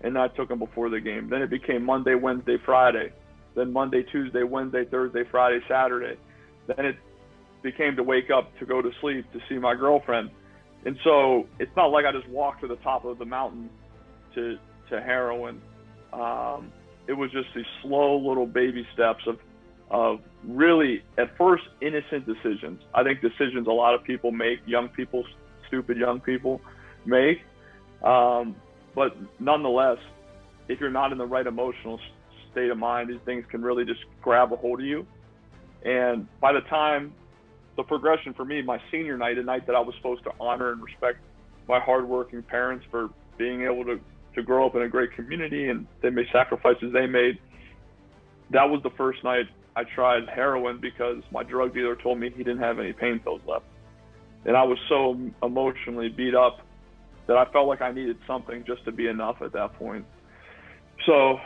and 0.02 0.18
I 0.18 0.28
took 0.30 0.50
them 0.50 0.60
before 0.60 0.90
the 0.90 1.00
game. 1.00 1.30
Then 1.30 1.42
it 1.42 1.50
became 1.50 1.84
Monday, 1.86 2.16
Wednesday, 2.16 2.58
Friday 2.66 3.12
then 3.56 3.74
Monday, 3.74 4.04
Tuesday, 4.04 4.44
Wednesday, 4.44 4.86
Thursday, 4.86 5.24
Friday, 5.30 5.60
Saturday. 5.68 6.18
Then 6.68 6.86
it 6.86 6.96
became 7.62 7.96
to 7.96 8.04
wake 8.04 8.30
up 8.30 8.58
to 8.60 8.66
go 8.66 8.82
to 8.82 8.92
sleep 9.02 9.32
to 9.34 9.40
see 9.50 9.58
my 9.58 9.76
girlfriend. 9.76 10.32
And 10.86 10.98
so 11.04 11.48
it's 11.60 11.76
not 11.76 11.88
like 11.88 12.06
I 12.06 12.12
just 12.12 12.28
walked 12.30 12.62
to 12.62 12.68
the 12.68 12.78
top 12.78 13.06
of 13.06 13.20
the 13.20 13.26
mountain 13.26 13.70
to 14.36 14.58
to 14.90 15.02
heroin. 15.02 15.62
Um, 16.12 16.72
it 17.08 17.14
was 17.14 17.32
just 17.32 17.48
these 17.56 17.66
slow 17.82 18.18
little 18.18 18.46
baby 18.46 18.88
steps 18.94 19.24
of 19.28 19.40
of 19.90 20.22
really 20.46 21.04
at 21.18 21.38
first 21.38 21.64
innocent 21.82 22.26
decisions. 22.26 22.82
I 22.94 23.04
think 23.04 23.20
decisions 23.20 23.68
a 23.68 23.72
lot 23.72 23.94
of 23.94 24.04
people 24.06 24.32
make, 24.32 24.60
young 24.66 24.88
people, 24.88 25.26
stupid 25.68 25.98
young 25.98 26.22
people 26.22 26.62
make. 27.06 27.42
Um, 28.02 28.56
but 28.96 29.18
nonetheless, 29.40 29.98
if 30.70 30.80
you're 30.80 30.92
not 30.92 31.12
in 31.12 31.18
the 31.18 31.26
right 31.26 31.46
emotional 31.46 32.00
state 32.52 32.70
of 32.72 32.78
mind, 32.78 33.10
these 33.10 33.20
things 33.26 33.44
can 33.50 33.62
really 33.62 33.84
just 33.84 34.00
grab 34.22 34.54
a 34.54 34.56
hold 34.56 34.80
of 34.80 34.86
you. 34.86 35.06
And 35.84 36.28
by 36.40 36.54
the 36.54 36.62
time 36.62 37.14
the 37.76 37.84
progression 37.84 38.34
for 38.34 38.46
me, 38.46 38.62
my 38.62 38.80
senior 38.92 39.18
night, 39.18 39.38
a 39.38 39.44
night 39.44 39.66
that 39.68 39.76
I 39.76 39.80
was 39.80 39.96
supposed 39.96 40.24
to 40.24 40.32
honor 40.40 40.72
and 40.72 40.82
respect 40.82 41.20
my 41.68 41.80
hardworking 41.80 42.44
parents 42.44 42.86
for 42.92 43.10
being 43.38 43.64
able 43.64 43.84
to, 43.86 44.00
to 44.36 44.44
grow 44.44 44.66
up 44.66 44.76
in 44.76 44.82
a 44.82 44.90
great 44.90 45.14
community 45.14 45.70
and 45.70 45.88
they 46.02 46.10
made 46.10 46.28
sacrifices 46.32 46.94
they 46.94 47.08
made. 47.08 47.40
That 48.52 48.70
was 48.70 48.82
the 48.84 48.90
first 48.92 49.24
night 49.24 49.46
I 49.76 49.84
tried 49.84 50.28
heroin 50.28 50.80
because 50.80 51.24
my 51.32 51.44
drug 51.44 51.74
dealer 51.74 51.96
told 51.96 52.20
me 52.20 52.30
he 52.30 52.44
didn't 52.44 52.60
have 52.60 52.80
any 52.80 52.94
pain 52.94 53.20
pills 53.20 53.42
left. 53.48 53.66
And 54.46 54.58
I 54.58 54.64
was 54.64 54.78
so 54.90 55.18
emotionally 55.44 56.10
beat 56.10 56.36
up 56.36 56.60
that 57.28 57.38
I 57.38 57.46
felt 57.52 57.68
like 57.68 57.82
I 57.82 57.92
needed 57.92 58.18
something 58.28 58.64
just 58.66 58.84
to 58.86 58.92
be 58.92 59.08
enough 59.08 59.42
at 59.42 59.54
that 59.54 59.74
point. 59.74 60.06
So 61.06 61.40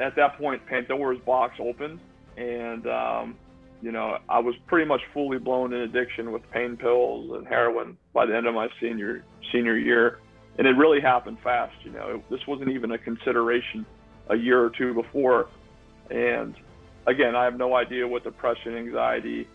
at 0.00 0.16
that 0.16 0.38
point, 0.38 0.64
Pandora's 0.66 1.20
box 1.24 1.54
opened, 1.58 2.00
and 2.36 2.86
um, 2.86 3.36
you 3.82 3.92
know 3.92 4.18
I 4.28 4.38
was 4.38 4.54
pretty 4.66 4.86
much 4.86 5.00
fully 5.12 5.38
blown 5.38 5.72
in 5.72 5.80
addiction 5.80 6.32
with 6.32 6.42
pain 6.50 6.76
pills 6.76 7.36
and 7.36 7.46
heroin 7.46 7.96
by 8.12 8.26
the 8.26 8.36
end 8.36 8.46
of 8.46 8.54
my 8.54 8.68
senior 8.80 9.24
senior 9.52 9.76
year, 9.76 10.18
and 10.58 10.66
it 10.66 10.76
really 10.76 11.00
happened 11.00 11.38
fast. 11.42 11.74
You 11.84 11.92
know, 11.92 12.16
it, 12.16 12.30
this 12.30 12.46
wasn't 12.46 12.70
even 12.70 12.92
a 12.92 12.98
consideration 12.98 13.86
a 14.28 14.36
year 14.36 14.62
or 14.62 14.70
two 14.70 14.94
before, 14.94 15.48
and 16.10 16.54
again, 17.06 17.36
I 17.36 17.44
have 17.44 17.56
no 17.56 17.74
idea 17.74 18.06
what 18.06 18.24
depression, 18.24 18.76
anxiety, 18.76 19.46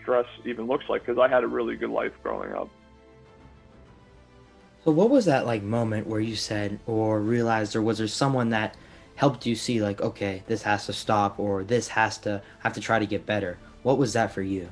stress 0.00 0.26
even 0.44 0.66
looks 0.66 0.84
like 0.88 1.04
because 1.04 1.18
I 1.18 1.28
had 1.28 1.44
a 1.44 1.46
really 1.46 1.76
good 1.76 1.90
life 1.90 2.12
growing 2.22 2.52
up. 2.52 2.68
So, 4.84 4.90
what 4.90 5.10
was 5.10 5.24
that 5.26 5.46
like 5.46 5.62
moment 5.62 6.06
where 6.06 6.20
you 6.20 6.36
said 6.36 6.78
or 6.86 7.20
realized, 7.20 7.74
or 7.74 7.82
was 7.82 7.98
there 7.98 8.08
someone 8.08 8.50
that 8.50 8.76
helped 9.16 9.46
you 9.46 9.54
see 9.54 9.80
like 9.80 10.00
okay 10.00 10.42
this 10.46 10.62
has 10.62 10.86
to 10.86 10.92
stop 10.92 11.38
or 11.38 11.62
this 11.64 11.88
has 11.88 12.18
to 12.18 12.42
have 12.60 12.72
to 12.72 12.80
try 12.80 12.98
to 12.98 13.06
get 13.06 13.24
better 13.24 13.56
what 13.82 13.96
was 13.98 14.12
that 14.14 14.32
for 14.32 14.42
you 14.42 14.68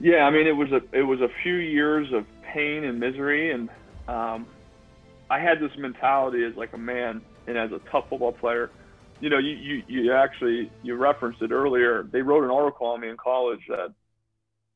Yeah, 0.00 0.24
I 0.24 0.30
mean, 0.30 0.46
it 0.46 0.56
was 0.56 0.70
a 0.72 0.82
it 0.92 1.02
was 1.02 1.20
a 1.20 1.30
few 1.42 1.54
years 1.54 2.12
of 2.12 2.26
pain 2.42 2.84
and 2.84 3.00
misery, 3.00 3.52
and 3.52 3.70
um, 4.08 4.46
I 5.30 5.38
had 5.38 5.60
this 5.60 5.70
mentality 5.78 6.44
as 6.44 6.54
like 6.56 6.72
a 6.72 6.78
man 6.78 7.22
and 7.46 7.56
as 7.56 7.70
a 7.72 7.80
tough 7.90 8.04
football 8.10 8.32
player. 8.32 8.70
You 9.20 9.30
know, 9.30 9.38
you, 9.38 9.52
you 9.52 9.82
you 9.86 10.12
actually 10.12 10.70
you 10.82 10.96
referenced 10.96 11.40
it 11.40 11.50
earlier. 11.50 12.02
They 12.02 12.20
wrote 12.20 12.44
an 12.44 12.50
article 12.50 12.88
on 12.88 13.00
me 13.00 13.08
in 13.08 13.16
college 13.16 13.60
that 13.68 13.94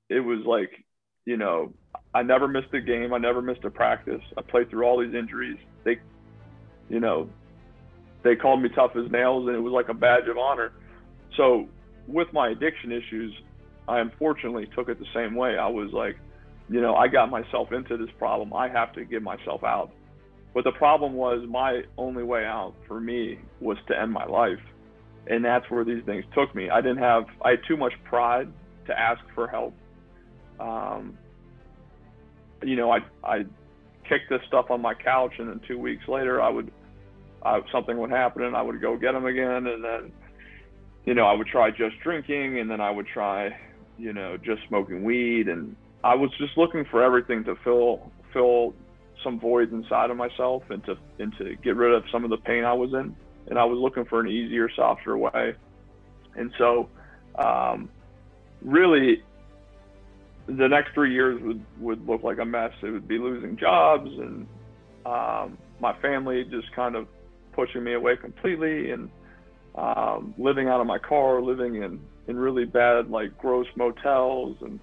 it 0.09 0.21
was 0.21 0.41
like, 0.47 0.71
you 1.27 1.37
know, 1.37 1.73
I 2.15 2.23
never 2.23 2.49
missed 2.49 2.73
a 2.73 2.81
game. 2.81 3.13
I 3.13 3.19
never 3.19 3.43
missed 3.43 3.65
a 3.65 3.71
practice. 3.71 4.23
I 4.37 4.43
played 4.43 4.71
through 4.71 4.85
all 4.85 4.99
these 4.99 5.15
injuries. 5.15 5.59
They, 5.85 5.99
you 6.89 7.01
know, 7.01 7.29
they 8.23 8.37
called 8.37 8.63
me 8.63 8.71
tough 8.75 8.93
as 8.97 9.11
nails, 9.11 9.47
and 9.47 9.57
it 9.57 9.61
was 9.61 9.73
like 9.73 9.89
a 9.89 9.95
badge 9.95 10.29
of 10.29 10.39
honor. 10.39 10.73
So 11.37 11.69
with 12.07 12.33
my 12.33 12.49
addiction 12.51 12.91
issues, 12.91 13.35
I 13.87 14.01
unfortunately 14.01 14.69
took 14.75 14.89
it 14.89 14.99
the 14.99 15.07
same 15.15 15.35
way. 15.35 15.59
I 15.59 15.69
was 15.69 15.93
like, 15.93 16.17
you 16.69 16.81
know, 16.81 16.95
I 16.95 17.09
got 17.09 17.31
myself 17.31 17.73
into 17.73 17.97
this 17.97 18.11
problem. 18.19 18.53
I 18.53 18.69
have 18.69 18.93
to 18.95 19.05
get 19.05 19.23
myself 19.23 19.65
out. 19.65 19.91
But 20.55 20.65
the 20.65 20.73
problem 20.73 21.15
was 21.15 21.47
my 21.49 21.83
only 21.97 22.23
way 22.23 22.45
out 22.45 22.75
for 22.87 23.01
me 23.01 23.39
was 23.61 23.79
to 23.89 23.99
end 23.99 24.13
my 24.13 24.25
life. 24.25 24.61
And 25.27 25.45
that's 25.45 25.69
where 25.71 25.85
these 25.85 26.05
things 26.05 26.25
took 26.35 26.55
me. 26.55 26.71
I 26.71 26.81
didn't 26.81 26.99
have, 26.99 27.25
I 27.45 27.51
had 27.51 27.61
too 27.67 27.77
much 27.77 27.93
pride 28.05 28.49
to 28.87 28.99
ask 28.99 29.21
for 29.35 29.47
help. 29.47 29.75
Um, 30.59 31.19
you 32.63 32.77
know, 32.77 32.91
I, 32.91 32.99
I 33.23 33.45
kicked 34.09 34.31
this 34.31 34.41
stuff 34.49 34.71
on 34.71 34.81
my 34.81 34.95
couch 34.95 35.35
and 35.39 35.49
then 35.49 35.61
two 35.69 35.79
weeks 35.79 36.09
later 36.09 36.41
I 36.41 36.49
would, 36.49 36.73
I, 37.43 37.61
something 37.71 37.97
would 37.99 38.11
happen 38.11 38.43
and 38.43 38.57
I 38.57 38.63
would 38.63 38.81
go 38.81 38.97
get 38.97 39.13
them 39.13 39.27
again. 39.27 39.67
And 39.67 39.85
then, 39.85 40.13
you 41.05 41.15
know, 41.15 41.27
I 41.27 41.35
would 41.35 41.47
try 41.47 41.71
just 41.71 42.01
drinking 42.03 42.59
and 42.59 42.71
then 42.71 42.81
I 42.81 42.91
would 42.91 43.07
try, 43.07 43.57
you 43.99 44.13
know, 44.13 44.37
just 44.39 44.63
smoking 44.67 45.05
weed. 45.05 45.49
And 45.49 45.77
I 46.09 46.15
was 46.15 46.31
just 46.39 46.57
looking 46.57 46.87
for 46.91 47.03
everything 47.03 47.45
to 47.45 47.55
fill, 47.63 48.11
fill 48.33 48.75
some 49.23 49.39
voids 49.39 49.75
inside 49.75 50.09
of 50.11 50.17
myself 50.17 50.63
and 50.71 50.83
to, 50.87 50.97
and 51.19 51.37
to 51.37 51.55
get 51.57 51.77
rid 51.77 51.93
of 51.93 52.03
some 52.11 52.25
of 52.25 52.31
the 52.31 52.39
pain 52.39 52.65
I 52.65 52.73
was 52.73 52.95
in. 52.95 53.15
And 53.49 53.59
I 53.59 53.65
was 53.67 53.79
looking 53.79 54.07
for 54.07 54.19
an 54.19 54.27
easier, 54.27 54.71
softer 54.75 55.19
way. 55.19 55.55
And 56.35 56.51
so, 56.57 56.89
um, 57.39 57.91
really, 58.63 59.23
the 60.47 60.67
next 60.67 60.95
three 60.95 61.13
years 61.13 61.43
would, 61.43 61.63
would 61.79 62.07
look 62.07 62.23
like 62.23 62.39
a 62.39 62.45
mess. 62.45 62.73
It 62.83 62.91
would 62.91 63.07
be 63.07 63.19
losing 63.19 63.59
jobs 63.59 64.11
and 64.11 64.47
um, 65.05 65.59
my 65.79 65.95
family 66.01 66.43
just 66.45 66.73
kind 66.75 66.97
of 66.97 67.07
pushing 67.53 67.85
me 67.85 67.93
away 67.93 68.17
completely 68.17 68.93
and 68.93 69.11
um, 69.75 70.33
living 70.39 70.69
out 70.69 70.81
of 70.81 70.87
my 70.87 70.99
car, 70.99 71.43
living 71.43 71.83
in, 71.83 72.01
in 72.29 72.39
really 72.39 72.65
bad, 72.65 73.11
like 73.11 73.37
gross 73.37 73.67
motels 73.77 74.57
and, 74.63 74.81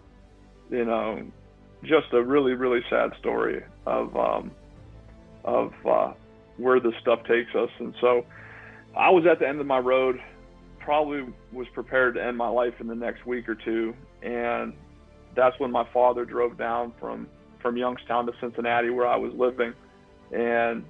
you 0.70 0.86
know, 0.86 1.26
just 1.84 2.08
a 2.14 2.22
really, 2.22 2.54
really 2.54 2.82
sad 2.90 3.12
story 3.20 3.64
of, 3.86 4.16
um, 4.16 4.52
of 5.44 5.74
uh, 5.86 6.14
where 6.58 6.80
this 6.80 6.94
stuff 7.02 7.20
takes 7.26 7.54
us. 7.56 7.70
And 7.80 7.94
so 8.02 8.26
I 8.98 9.10
was 9.10 9.26
at 9.30 9.40
the 9.40 9.48
end 9.48 9.60
of 9.60 9.68
my 9.68 9.80
road, 9.80 10.20
probably 10.80 11.34
was 11.52 11.68
prepared 11.74 12.16
to 12.16 12.24
end 12.24 12.38
my 12.38 12.48
life 12.48 12.74
in 12.80 12.88
the 12.88 12.96
next 12.96 13.26
week 13.26 13.48
or 13.50 13.56
two. 13.56 13.94
And 14.24 14.74
that's 15.36 15.60
when 15.60 15.72
my 15.72 15.88
father 15.94 16.26
drove 16.26 16.58
down 16.58 16.94
from, 17.00 17.28
from 17.62 17.78
Youngstown 17.78 18.26
to 18.28 18.34
Cincinnati 18.40 18.90
where 18.90 19.08
I 19.08 19.18
was 19.18 19.34
living. 19.34 19.74
And 20.32 20.86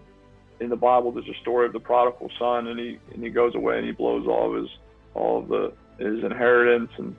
in 0.60 0.70
the 0.70 0.76
Bible, 0.76 1.12
there's 1.12 1.28
a 1.28 1.42
story 1.42 1.66
of 1.66 1.74
the 1.74 1.80
prodigal 1.80 2.30
son, 2.40 2.68
and 2.68 2.80
he 2.80 2.98
and 3.14 3.24
he 3.24 3.30
goes 3.30 3.56
away 3.56 3.78
and 3.78 3.86
he 3.86 3.92
blows 3.92 4.26
all 4.28 4.56
of 4.56 4.62
his 4.62 4.72
all 5.14 5.40
of 5.40 5.48
the 5.50 5.74
his 5.98 6.24
inheritance, 6.24 6.90
and 6.98 7.16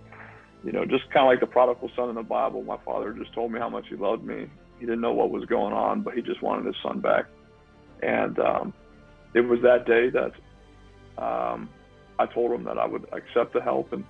you 0.67 0.73
know, 0.73 0.85
just 0.85 1.09
kind 1.11 1.25
of 1.25 1.31
like 1.31 1.39
the 1.39 1.47
prodigal 1.47 1.89
son 1.95 2.09
in 2.09 2.17
the 2.17 2.25
Bible. 2.25 2.61
My 2.65 2.79
father 2.85 3.13
just 3.13 3.33
told 3.33 3.53
me 3.53 3.61
how 3.61 3.69
much 3.69 3.87
he 3.89 3.95
loved 3.95 4.25
me. 4.25 4.49
He 4.81 4.85
didn't 4.85 5.01
know 5.01 5.13
what 5.13 5.31
was 5.31 5.45
going 5.45 5.73
on, 5.73 6.03
but 6.03 6.15
he 6.15 6.23
just 6.23 6.43
wanted 6.43 6.67
his 6.67 6.75
son 6.83 6.99
back. 6.99 7.27
And 8.03 8.37
um, 8.41 8.75
it 9.33 9.43
was 9.43 9.61
that 9.63 9.87
day 9.87 10.11
that 10.11 10.33
um, 11.23 11.69
I 12.19 12.27
told 12.27 12.51
him 12.51 12.65
that 12.65 12.79
I 12.79 12.87
would 12.87 13.07
accept 13.13 13.55
the 13.55 13.63
help, 13.63 13.93
and 13.93 14.05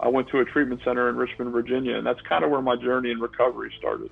I 0.00 0.08
went 0.08 0.28
to 0.30 0.38
a 0.38 0.46
treatment 0.46 0.80
center 0.82 1.10
in 1.10 1.16
Richmond, 1.16 1.52
Virginia, 1.52 1.98
and 1.98 2.06
that's 2.06 2.22
kind 2.22 2.42
of 2.42 2.50
where 2.50 2.62
my 2.62 2.76
journey 2.76 3.10
in 3.10 3.20
recovery 3.20 3.70
started. 3.78 4.10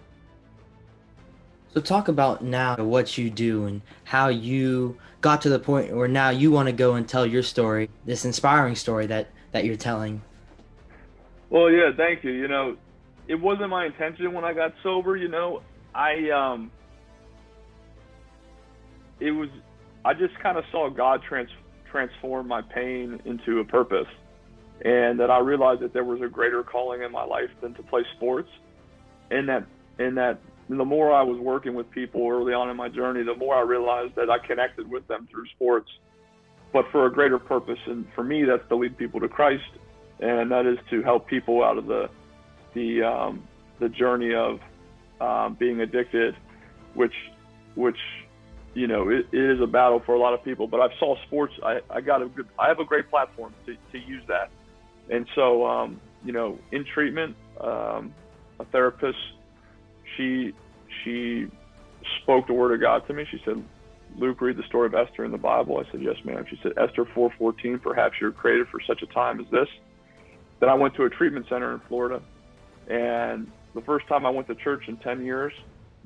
So 1.72 1.80
talk 1.80 2.08
about 2.08 2.44
now 2.44 2.76
what 2.76 3.16
you 3.16 3.30
do 3.30 3.64
and 3.64 3.80
how 4.04 4.28
you 4.28 4.98
got 5.22 5.40
to 5.42 5.48
the 5.48 5.58
point 5.58 5.94
where 5.94 6.08
now 6.08 6.28
you 6.28 6.50
want 6.50 6.66
to 6.66 6.72
go 6.72 6.94
and 6.94 7.08
tell 7.08 7.26
your 7.26 7.42
story, 7.42 7.88
this 8.04 8.26
inspiring 8.26 8.74
story 8.74 9.06
that 9.06 9.30
that 9.52 9.64
you're 9.64 9.76
telling. 9.76 10.20
Well, 11.50 11.70
yeah, 11.70 11.90
thank 11.96 12.24
you. 12.24 12.32
You 12.32 12.48
know, 12.48 12.76
it 13.28 13.36
wasn't 13.36 13.70
my 13.70 13.86
intention 13.86 14.32
when 14.32 14.44
I 14.44 14.52
got 14.52 14.72
sober, 14.82 15.16
you 15.16 15.28
know. 15.28 15.62
I 15.94 16.30
um 16.30 16.70
it 19.20 19.30
was 19.30 19.48
I 20.04 20.14
just 20.14 20.38
kind 20.42 20.58
of 20.58 20.64
saw 20.70 20.90
God 20.90 21.22
trans 21.28 21.50
transform 21.90 22.48
my 22.48 22.62
pain 22.62 23.20
into 23.24 23.60
a 23.60 23.64
purpose. 23.64 24.08
And 24.84 25.18
that 25.20 25.30
I 25.30 25.38
realized 25.38 25.80
that 25.80 25.94
there 25.94 26.04
was 26.04 26.20
a 26.20 26.28
greater 26.28 26.62
calling 26.62 27.02
in 27.02 27.10
my 27.10 27.24
life 27.24 27.48
than 27.62 27.72
to 27.74 27.82
play 27.82 28.02
sports. 28.16 28.50
And 29.30 29.48
that 29.48 29.66
and 29.98 30.16
that 30.18 30.38
the 30.68 30.84
more 30.84 31.12
I 31.12 31.22
was 31.22 31.38
working 31.40 31.74
with 31.74 31.90
people 31.90 32.28
early 32.28 32.52
on 32.52 32.68
in 32.68 32.76
my 32.76 32.88
journey, 32.88 33.22
the 33.22 33.34
more 33.34 33.54
I 33.54 33.62
realized 33.62 34.16
that 34.16 34.28
I 34.28 34.44
connected 34.44 34.90
with 34.90 35.06
them 35.08 35.28
through 35.30 35.46
sports, 35.54 35.88
but 36.72 36.84
for 36.92 37.06
a 37.06 37.12
greater 37.12 37.38
purpose. 37.38 37.78
And 37.86 38.06
for 38.14 38.24
me, 38.24 38.44
that's 38.44 38.68
to 38.68 38.76
lead 38.76 38.98
people 38.98 39.20
to 39.20 39.28
Christ, 39.28 39.62
and 40.20 40.50
that 40.50 40.66
is 40.66 40.78
to 40.90 41.02
help 41.02 41.28
people 41.28 41.62
out 41.62 41.78
of 41.78 41.86
the 41.86 42.08
the 42.74 43.02
um, 43.02 43.42
the 43.80 43.88
journey 43.88 44.34
of 44.34 44.60
um, 45.20 45.54
being 45.54 45.80
addicted, 45.80 46.36
which 46.94 47.14
which 47.74 47.98
you 48.74 48.86
know 48.86 49.08
it, 49.08 49.26
it 49.32 49.50
is 49.56 49.60
a 49.60 49.66
battle 49.66 50.02
for 50.04 50.14
a 50.14 50.18
lot 50.18 50.34
of 50.34 50.42
people. 50.44 50.66
But 50.66 50.80
I've 50.80 50.96
saw 50.98 51.16
sports. 51.26 51.54
I, 51.64 51.80
I 51.90 52.00
got 52.00 52.22
a 52.22 52.28
good. 52.28 52.48
I 52.58 52.68
have 52.68 52.80
a 52.80 52.84
great 52.84 53.10
platform 53.10 53.54
to, 53.66 53.76
to 53.92 53.98
use 53.98 54.22
that, 54.28 54.50
and 55.10 55.26
so 55.34 55.66
um, 55.66 56.00
you 56.24 56.32
know 56.32 56.58
in 56.72 56.84
treatment, 56.84 57.36
um, 57.60 58.14
a 58.60 58.64
therapist 58.72 59.18
she 60.16 60.52
she 61.04 61.46
spoke 62.22 62.46
the 62.46 62.52
word 62.52 62.72
of 62.72 62.80
God 62.80 63.06
to 63.08 63.14
me. 63.14 63.26
She 63.30 63.40
said, 63.44 63.62
Luke, 64.16 64.40
read 64.40 64.56
the 64.56 64.62
story 64.64 64.86
of 64.86 64.94
Esther 64.94 65.24
in 65.24 65.32
the 65.32 65.38
Bible. 65.38 65.78
I 65.84 65.90
said, 65.90 66.02
yes, 66.02 66.16
ma'am. 66.24 66.44
She 66.48 66.58
said, 66.62 66.72
Esther 66.76 67.04
4.14, 67.04 67.82
perhaps 67.82 68.14
you're 68.20 68.32
created 68.32 68.68
for 68.68 68.80
such 68.86 69.02
a 69.02 69.06
time 69.06 69.40
as 69.40 69.46
this. 69.50 69.68
Then 70.60 70.68
I 70.68 70.74
went 70.74 70.94
to 70.96 71.04
a 71.04 71.10
treatment 71.10 71.46
center 71.48 71.72
in 71.74 71.80
Florida. 71.88 72.22
And 72.88 73.50
the 73.74 73.82
first 73.82 74.06
time 74.08 74.24
I 74.24 74.30
went 74.30 74.48
to 74.48 74.54
church 74.54 74.84
in 74.88 74.96
10 74.98 75.24
years, 75.24 75.52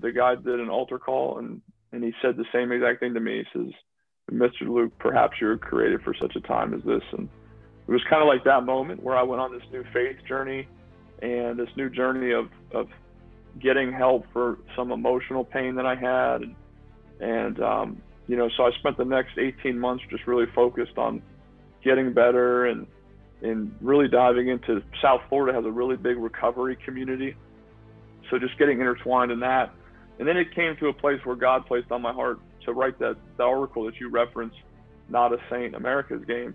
the 0.00 0.12
guy 0.12 0.34
did 0.34 0.60
an 0.60 0.68
altar 0.68 0.98
call 0.98 1.38
and, 1.38 1.60
and 1.92 2.02
he 2.02 2.12
said 2.22 2.36
the 2.36 2.46
same 2.52 2.72
exact 2.72 3.00
thing 3.00 3.14
to 3.14 3.20
me. 3.20 3.44
He 3.52 3.58
says, 3.58 3.72
Mr. 4.30 4.68
Luke, 4.68 4.92
perhaps 4.98 5.34
you're 5.40 5.58
created 5.58 6.02
for 6.02 6.14
such 6.14 6.36
a 6.36 6.40
time 6.40 6.72
as 6.74 6.82
this. 6.84 7.02
And 7.12 7.28
it 7.86 7.92
was 7.92 8.02
kind 8.08 8.22
of 8.22 8.28
like 8.28 8.44
that 8.44 8.64
moment 8.64 9.02
where 9.02 9.16
I 9.16 9.22
went 9.22 9.40
on 9.40 9.52
this 9.52 9.66
new 9.72 9.84
faith 9.92 10.16
journey 10.26 10.68
and 11.22 11.58
this 11.58 11.68
new 11.76 11.90
journey 11.90 12.32
of, 12.32 12.48
of 12.72 12.88
getting 13.58 13.92
help 13.92 14.24
for 14.32 14.58
some 14.76 14.92
emotional 14.92 15.44
pain 15.44 15.74
that 15.74 15.86
I 15.86 15.94
had, 15.94 16.42
and, 16.42 16.56
and 17.20 17.60
um, 17.62 18.02
you 18.28 18.36
know, 18.36 18.48
so 18.56 18.64
I 18.64 18.70
spent 18.78 18.96
the 18.96 19.04
next 19.04 19.38
18 19.38 19.78
months 19.78 20.04
just 20.10 20.26
really 20.26 20.46
focused 20.54 20.96
on 20.96 21.22
getting 21.82 22.12
better 22.12 22.66
and 22.66 22.86
and 23.42 23.74
really 23.80 24.08
diving 24.08 24.48
into 24.48 24.82
South 25.00 25.20
Florida 25.28 25.56
has 25.56 25.64
a 25.64 25.70
really 25.70 25.96
big 25.96 26.16
recovery 26.16 26.76
community, 26.84 27.34
so 28.30 28.38
just 28.38 28.58
getting 28.58 28.80
intertwined 28.80 29.32
in 29.32 29.40
that, 29.40 29.72
and 30.18 30.28
then 30.28 30.36
it 30.36 30.54
came 30.54 30.76
to 30.76 30.88
a 30.88 30.92
place 30.92 31.20
where 31.24 31.36
God 31.36 31.66
placed 31.66 31.90
on 31.90 32.02
my 32.02 32.12
heart 32.12 32.38
to 32.66 32.72
write 32.72 32.98
that, 32.98 33.16
that 33.38 33.44
article 33.44 33.84
that 33.86 33.98
you 33.98 34.10
referenced, 34.10 34.56
not 35.08 35.32
a 35.32 35.38
saint, 35.48 35.74
America's 35.74 36.24
game, 36.26 36.54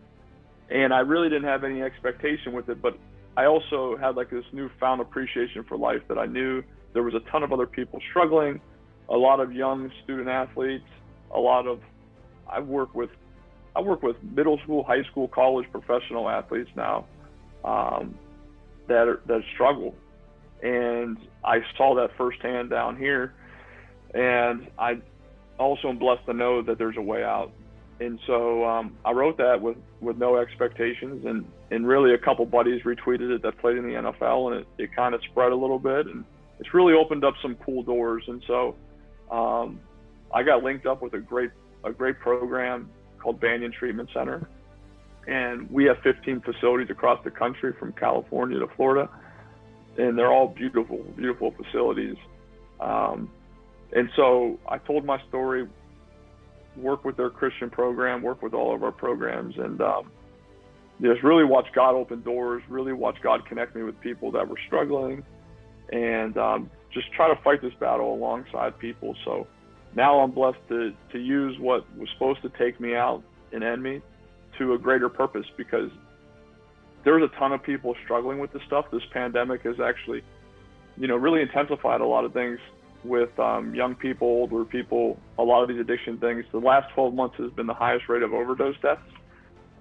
and 0.70 0.94
I 0.94 1.00
really 1.00 1.30
didn't 1.30 1.48
have 1.48 1.64
any 1.64 1.82
expectation 1.82 2.54
with 2.54 2.70
it, 2.70 2.82
but 2.82 2.98
I 3.38 3.46
also 3.46 3.98
had 3.98 4.16
like 4.16 4.30
this 4.30 4.46
newfound 4.54 5.02
appreciation 5.02 5.64
for 5.64 5.78
life 5.78 6.02
that 6.08 6.18
I 6.18 6.26
knew. 6.26 6.64
There 6.94 7.04
was 7.04 7.14
a 7.14 7.20
ton 7.32 7.44
of 7.44 7.52
other 7.52 7.68
people 7.68 8.00
struggling, 8.10 8.62
a 9.10 9.18
lot 9.18 9.40
of 9.40 9.52
young 9.52 9.92
student 10.04 10.30
athletes, 10.30 10.86
a 11.34 11.40
lot 11.40 11.68
of 11.68 11.82
I 12.50 12.60
work 12.60 12.96
with 12.96 13.10
I 13.76 13.82
work 13.82 14.04
with 14.04 14.16
middle 14.24 14.58
school, 14.60 14.84
high 14.84 15.04
school, 15.04 15.28
college 15.28 15.68
professional 15.72 16.30
athletes 16.30 16.70
now 16.76 17.06
um, 17.64 18.16
that 18.88 19.08
are, 19.08 19.22
that 19.28 19.42
struggle, 19.54 19.96
and 20.64 21.18
I 21.44 21.60
saw 21.78 21.96
that 21.96 22.12
firsthand 22.18 22.70
down 22.70 22.98
here, 22.98 23.34
and 24.14 24.68
I 24.80 25.02
also 25.60 25.90
am 25.90 25.98
blessed 25.98 26.26
to 26.26 26.34
know 26.34 26.62
that 26.62 26.78
there's 26.78 26.98
a 26.98 27.02
way 27.02 27.24
out. 27.24 27.52
And 28.00 28.20
so 28.28 28.66
um, 28.66 28.98
I 29.06 29.12
wrote 29.12 29.38
that 29.38 29.62
with, 29.62 29.78
with 30.02 30.18
no 30.18 30.38
expectations, 30.38 31.26
and, 31.26 31.46
and 31.72 31.88
really 31.88 32.14
a 32.14 32.18
couple 32.18 32.46
buddies 32.46 32.82
retweeted 32.84 33.34
it 33.34 33.42
that 33.44 33.58
played 33.60 33.78
in 33.78 33.84
the 33.84 33.94
NFL, 33.94 34.52
and 34.52 34.62
it, 34.62 34.68
it 34.78 34.96
kind 34.96 35.16
of 35.16 35.22
spread 35.32 35.52
a 35.52 35.56
little 35.56 35.80
bit, 35.80 36.08
and 36.08 36.26
it's 36.60 36.74
really 36.74 36.94
opened 36.94 37.24
up 37.24 37.36
some 37.42 37.56
cool 37.66 37.84
doors. 37.84 38.24
And 38.28 38.44
so 38.48 38.76
um, 39.32 39.80
I 40.34 40.44
got 40.44 40.64
linked 40.64 40.86
up 40.86 41.02
with 41.02 41.14
a 41.14 41.20
great 41.20 41.52
a 41.84 41.92
great 41.92 42.20
program 42.20 42.90
called 43.26 43.40
Banyan 43.40 43.72
Treatment 43.72 44.08
Center, 44.14 44.48
and 45.28 45.70
we 45.72 45.86
have 45.86 45.98
15 46.04 46.42
facilities 46.42 46.92
across 46.92 47.24
the 47.24 47.32
country 47.32 47.74
from 47.80 47.92
California 47.94 48.60
to 48.60 48.68
Florida. 48.76 49.10
and 49.98 50.16
they're 50.18 50.32
all 50.32 50.50
beautiful, 50.50 50.98
beautiful 51.16 51.52
facilities. 51.52 52.18
Um, 52.82 53.32
and 53.94 54.10
so 54.16 54.60
I 54.68 54.78
told 54.78 55.06
my 55.06 55.20
story, 55.30 55.68
work 56.76 57.06
with 57.06 57.16
their 57.16 57.30
Christian 57.30 57.70
program, 57.70 58.22
work 58.22 58.44
with 58.44 58.54
all 58.54 58.76
of 58.76 58.84
our 58.84 58.92
programs, 58.92 59.58
and 59.58 59.82
um, 59.82 60.12
just 61.02 61.24
really 61.24 61.46
watch 61.46 61.68
God 61.74 61.96
open 61.96 62.22
doors, 62.22 62.62
really 62.70 62.94
watch 62.94 63.16
God 63.24 63.48
connect 63.48 63.76
me 63.76 63.84
with 63.84 64.00
people 64.02 64.32
that 64.32 64.48
were 64.48 64.60
struggling, 64.68 65.24
and 65.92 66.38
um, 66.38 66.70
just 66.92 67.12
try 67.14 67.34
to 67.34 67.42
fight 67.42 67.62
this 67.62 67.74
battle 67.80 68.14
alongside 68.14 68.78
people. 68.78 69.16
So 69.24 69.48
now 69.96 70.20
I'm 70.20 70.32
blessed 70.32 70.60
to, 70.70 70.94
to 71.12 71.20
use 71.20 71.58
what 71.60 71.86
was 71.98 72.10
supposed 72.14 72.42
to 72.42 72.50
take 72.50 72.80
me 72.80 72.96
out 72.96 73.24
and 73.52 73.64
end 73.64 73.82
me 73.82 74.02
to 74.58 74.74
a 74.74 74.78
greater 74.78 75.10
purpose 75.10 75.46
because 75.58 75.90
there's 77.04 77.24
a 77.24 77.40
ton 77.40 77.54
of 77.54 77.64
people 77.64 77.96
struggling 78.04 78.40
with 78.40 78.52
this 78.52 78.62
stuff. 78.68 78.86
This 78.92 79.04
pandemic 79.12 79.62
has 79.64 79.80
actually, 79.80 80.24
you 80.98 81.08
know, 81.08 81.16
really 81.16 81.42
intensified 81.42 82.02
a 82.02 82.06
lot 82.06 82.26
of 82.26 82.34
things 82.34 82.60
with 83.04 83.38
um, 83.40 83.74
young 83.76 83.96
people, 83.96 84.28
older 84.28 84.66
people, 84.66 85.20
a 85.38 85.44
lot 85.44 85.62
of 85.62 85.70
these 85.70 85.80
addiction 85.80 86.18
things. 86.18 86.44
The 86.52 86.60
last 86.60 86.92
12 86.94 87.14
months 87.14 87.38
has 87.38 87.52
been 87.52 87.68
the 87.68 87.74
highest 87.74 88.10
rate 88.10 88.24
of 88.24 88.34
overdose 88.34 88.76
deaths. 88.82 89.02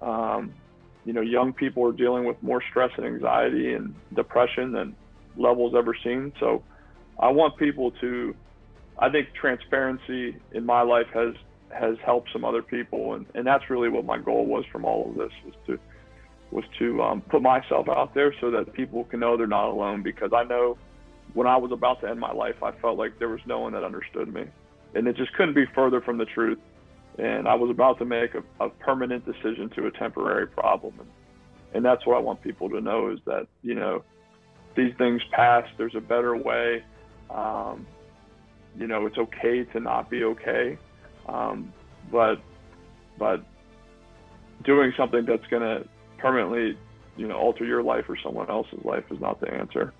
Um, 0.03 0.53
you 1.05 1.13
know, 1.13 1.23
young 1.23 1.53
people 1.53 1.87
are 1.87 1.93
dealing 1.93 2.25
with 2.25 2.41
more 2.43 2.63
stress 2.71 2.91
and 2.97 3.07
anxiety 3.07 3.73
and 3.73 3.95
depression 4.15 4.73
than 4.73 4.95
levels 5.37 5.75
ever 5.77 5.97
seen. 6.05 6.33
So 6.41 6.63
I 7.19 7.29
want 7.29 7.57
people 7.57 7.91
to, 8.03 8.35
I 8.99 9.11
think 9.11 9.29
transparency 9.35 10.37
in 10.53 10.65
my 10.65 10.83
life 10.83 11.09
has 11.13 11.35
has 11.73 11.97
helped 12.05 12.31
some 12.33 12.45
other 12.45 12.63
people, 12.63 13.15
and, 13.15 13.27
and 13.35 13.47
that's 13.47 13.69
really 13.69 13.89
what 13.89 14.05
my 14.05 14.19
goal 14.19 14.47
was 14.47 14.65
from 14.71 14.85
all 14.85 15.11
of 15.11 15.17
this 15.17 15.33
was 15.45 15.55
to 15.67 15.79
was 16.51 16.65
to 16.79 17.03
um, 17.03 17.21
put 17.23 17.43
myself 17.43 17.89
out 17.89 18.15
there 18.15 18.33
so 18.41 18.51
that 18.53 18.73
people 18.75 19.05
can 19.05 19.19
know 19.19 19.37
they're 19.37 19.47
not 19.47 19.69
alone. 19.69 20.03
Because 20.03 20.31
I 20.33 20.45
know 20.45 20.79
when 21.33 21.49
I 21.49 21.57
was 21.57 21.73
about 21.73 22.01
to 22.03 22.09
end 22.09 22.21
my 22.21 22.33
life, 22.33 22.63
I 22.63 22.71
felt 22.73 22.97
like 22.97 23.19
there 23.19 23.29
was 23.29 23.41
no 23.47 23.61
one 23.61 23.73
that 23.73 23.83
understood 23.83 24.33
me, 24.33 24.45
and 24.95 25.09
it 25.09 25.17
just 25.17 25.33
couldn't 25.35 25.55
be 25.55 25.67
further 25.75 26.01
from 26.01 26.19
the 26.19 26.27
truth. 26.27 26.59
And 27.19 27.49
I 27.49 27.55
was 27.55 27.71
about 27.71 27.99
to 27.99 28.05
make 28.05 28.35
a, 28.35 28.43
a 28.65 28.71
permanent 28.71 29.25
decision 29.25 29.71
to 29.71 29.87
a 29.87 29.91
temporary 29.91 30.47
problem, 30.47 30.95
and, 31.01 31.09
and 31.75 31.85
that's 31.85 32.07
what 32.07 32.17
I 32.17 32.21
want 32.21 32.41
people 32.43 32.71
to 32.71 32.81
know 32.81 33.11
is 33.11 33.19
that 33.27 33.49
you 33.63 33.75
know 33.75 34.05
these 34.77 34.95
things 34.97 35.23
pass. 35.33 35.67
There's 35.77 35.97
a 35.97 36.01
better 36.01 36.37
way. 36.37 36.85
Um, 37.31 37.87
you 38.77 38.87
know, 38.87 39.07
it's 39.07 39.19
okay 39.19 39.65
to 39.65 39.81
not 39.81 40.11
be 40.11 40.25
okay, 40.25 40.79
um, 41.29 41.73
but 42.11 42.41
but 43.19 43.45
doing 44.65 44.93
something 44.97 45.25
that's 45.25 45.47
going 45.47 45.63
to 45.63 45.87
permanently, 46.19 46.77
you 47.17 47.29
know, 47.29 47.37
alter 47.37 47.65
your 47.65 47.83
life 47.83 48.09
or 48.09 48.17
someone 48.17 48.49
else's 48.51 48.85
life 48.85 49.05
is 49.11 49.21
not 49.21 49.41
the 49.41 49.53
answer. 49.53 49.93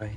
Right. 0.00 0.16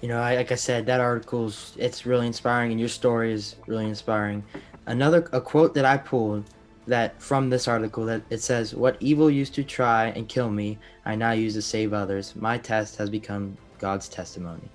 You 0.00 0.08
know, 0.08 0.20
I, 0.20 0.36
like 0.36 0.52
I 0.52 0.56
said, 0.56 0.86
that 0.86 1.00
article's 1.00 1.74
it's 1.78 2.06
really 2.06 2.26
inspiring, 2.26 2.70
and 2.70 2.80
your 2.80 2.88
story 2.88 3.32
is 3.32 3.56
really 3.66 3.86
inspiring. 3.86 4.44
Another 4.86 5.28
a 5.32 5.40
quote 5.40 5.74
that 5.74 5.84
I 5.84 5.96
pulled 5.96 6.44
that 6.86 7.20
from 7.20 7.50
this 7.50 7.66
article 7.66 8.04
that 8.06 8.22
it 8.30 8.40
says, 8.42 8.74
"What 8.74 8.96
evil 9.00 9.30
used 9.30 9.54
to 9.54 9.64
try 9.64 10.06
and 10.08 10.28
kill 10.28 10.50
me, 10.50 10.78
I 11.04 11.16
now 11.16 11.32
use 11.32 11.54
to 11.54 11.62
save 11.62 11.92
others. 11.92 12.36
My 12.36 12.58
test 12.58 12.96
has 12.96 13.10
become 13.10 13.56
God's 13.78 14.08
testimony." 14.08 14.70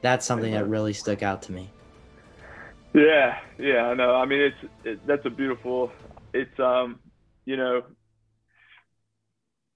That's 0.00 0.24
something 0.24 0.52
that 0.52 0.68
really 0.68 0.92
stuck 0.92 1.22
out 1.22 1.42
to 1.42 1.52
me. 1.52 1.70
Yeah, 2.94 3.38
yeah, 3.58 3.86
I 3.86 3.94
know. 3.94 4.14
I 4.14 4.24
mean, 4.24 4.40
it's 4.40 4.72
it, 4.84 5.06
that's 5.06 5.24
a 5.26 5.30
beautiful. 5.30 5.90
It's 6.32 6.58
um, 6.58 7.00
you 7.44 7.56
know, 7.56 7.82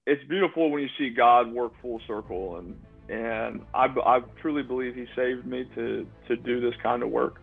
it's 0.05 0.23
beautiful 0.27 0.71
when 0.71 0.81
you 0.81 0.89
see 0.97 1.09
God 1.09 1.51
work 1.51 1.73
full 1.81 2.01
circle, 2.07 2.57
and 2.57 2.79
and 3.09 3.61
I, 3.73 3.85
I 3.85 4.21
truly 4.41 4.63
believe 4.63 4.95
He 4.95 5.05
saved 5.15 5.45
me 5.45 5.65
to 5.75 6.07
to 6.27 6.35
do 6.37 6.59
this 6.59 6.73
kind 6.81 7.03
of 7.03 7.09
work, 7.09 7.39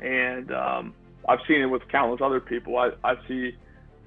and 0.00 0.52
um, 0.52 0.94
I've 1.28 1.40
seen 1.46 1.60
it 1.60 1.66
with 1.66 1.82
countless 1.88 2.20
other 2.22 2.40
people. 2.40 2.78
I 2.78 2.90
I 3.04 3.14
see, 3.26 3.52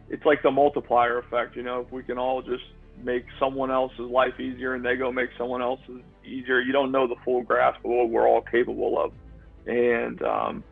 it's 0.10 0.26
like 0.26 0.42
the 0.42 0.52
multiplier 0.52 1.20
effect. 1.20 1.56
You 1.56 1.64
know, 1.64 1.82
if 1.82 1.92
we 1.92 2.04
can 2.04 2.18
all 2.18 2.42
just 2.42 2.64
make 3.04 3.26
someone 3.40 3.72
else's 3.72 4.00
life 4.00 4.40
easier 4.40 4.76
and 4.76 4.86
they 4.86 4.96
go 4.96 5.12
make 5.12 5.30
someone 5.38 5.62
else's 5.62 6.02
easier, 6.26 6.60
you 6.60 6.72
don't 6.72 6.92
know 6.92 7.08
the 7.08 7.16
full 7.24 7.42
grasp 7.42 7.80
of 7.80 7.92
what 7.92 8.10
we're 8.10 8.28
all 8.28 8.42
capable 8.42 9.00
of, 9.00 9.12
and 9.68 10.22
um, 10.24 10.64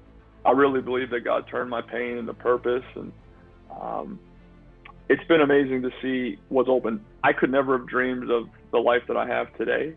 I 0.46 0.52
really 0.52 0.82
believe 0.82 1.10
that 1.12 1.22
God 1.22 1.48
turned 1.50 1.70
my 1.70 1.82
pain 1.82 2.18
into 2.18 2.34
purpose 2.34 2.86
and. 2.96 3.12
Um, 3.80 4.20
it's 5.10 5.24
been 5.24 5.42
amazing 5.42 5.82
to 5.82 5.92
see 6.02 6.38
what's 6.50 6.70
open. 6.70 7.04
I 7.24 7.34
could 7.34 7.52
never 7.52 7.78
have 7.78 7.88
dreamed 7.88 8.30
of 8.30 8.48
the 8.72 8.78
life 8.78 9.02
that 9.08 9.18
I 9.18 9.28
have 9.28 9.54
today, 9.58 9.96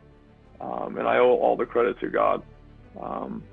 um, 0.60 0.96
and 0.98 1.06
I 1.06 1.18
owe 1.18 1.36
all 1.36 1.54
the 1.54 1.66
credit 1.66 2.00
to 2.00 2.08
God 2.08 2.42
um, 3.00 3.44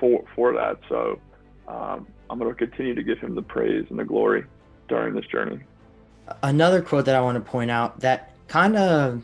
for 0.00 0.24
for 0.34 0.54
that. 0.54 0.78
So 0.88 1.20
um, 1.68 2.06
I'm 2.30 2.38
going 2.38 2.50
to 2.50 2.56
continue 2.56 2.94
to 2.94 3.02
give 3.02 3.18
Him 3.18 3.34
the 3.34 3.42
praise 3.42 3.86
and 3.90 3.98
the 3.98 4.04
glory 4.04 4.44
during 4.88 5.14
this 5.14 5.26
journey. 5.26 5.60
Another 6.42 6.80
quote 6.80 7.04
that 7.04 7.14
I 7.14 7.20
want 7.20 7.36
to 7.42 7.50
point 7.50 7.70
out 7.70 8.00
that 8.00 8.32
kind 8.48 8.76
of 8.76 9.22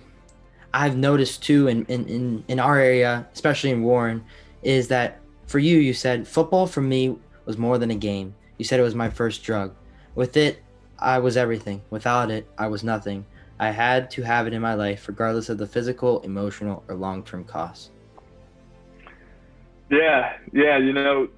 I've 0.74 0.96
noticed 0.96 1.44
too 1.44 1.68
in, 1.68 1.84
in, 1.86 2.04
in, 2.08 2.44
in 2.48 2.58
our 2.58 2.76
area, 2.76 3.28
especially 3.32 3.70
in 3.70 3.84
Warren, 3.84 4.24
is 4.64 4.88
that 4.88 5.20
for 5.46 5.60
you, 5.60 5.78
you 5.78 5.94
said 5.94 6.26
football 6.26 6.66
for 6.66 6.80
me 6.80 7.16
was 7.44 7.56
more 7.56 7.78
than 7.78 7.92
a 7.92 7.94
game. 7.94 8.34
You 8.58 8.64
said 8.64 8.80
it 8.80 8.82
was 8.82 8.94
my 8.96 9.08
first 9.08 9.44
drug. 9.44 9.72
With 10.16 10.36
it, 10.36 10.60
I 10.98 11.20
was 11.20 11.36
everything. 11.36 11.82
Without 11.90 12.28
it, 12.32 12.48
I 12.58 12.66
was 12.66 12.82
nothing. 12.82 13.24
I 13.60 13.70
had 13.70 14.10
to 14.12 14.22
have 14.22 14.48
it 14.48 14.52
in 14.52 14.60
my 14.60 14.74
life, 14.74 15.06
regardless 15.06 15.48
of 15.48 15.58
the 15.58 15.66
physical, 15.66 16.20
emotional, 16.22 16.82
or 16.88 16.96
long 16.96 17.22
term 17.22 17.44
costs. 17.44 17.90
Yeah, 19.90 20.36
yeah. 20.52 20.76
You 20.78 20.92
know, 20.92 21.28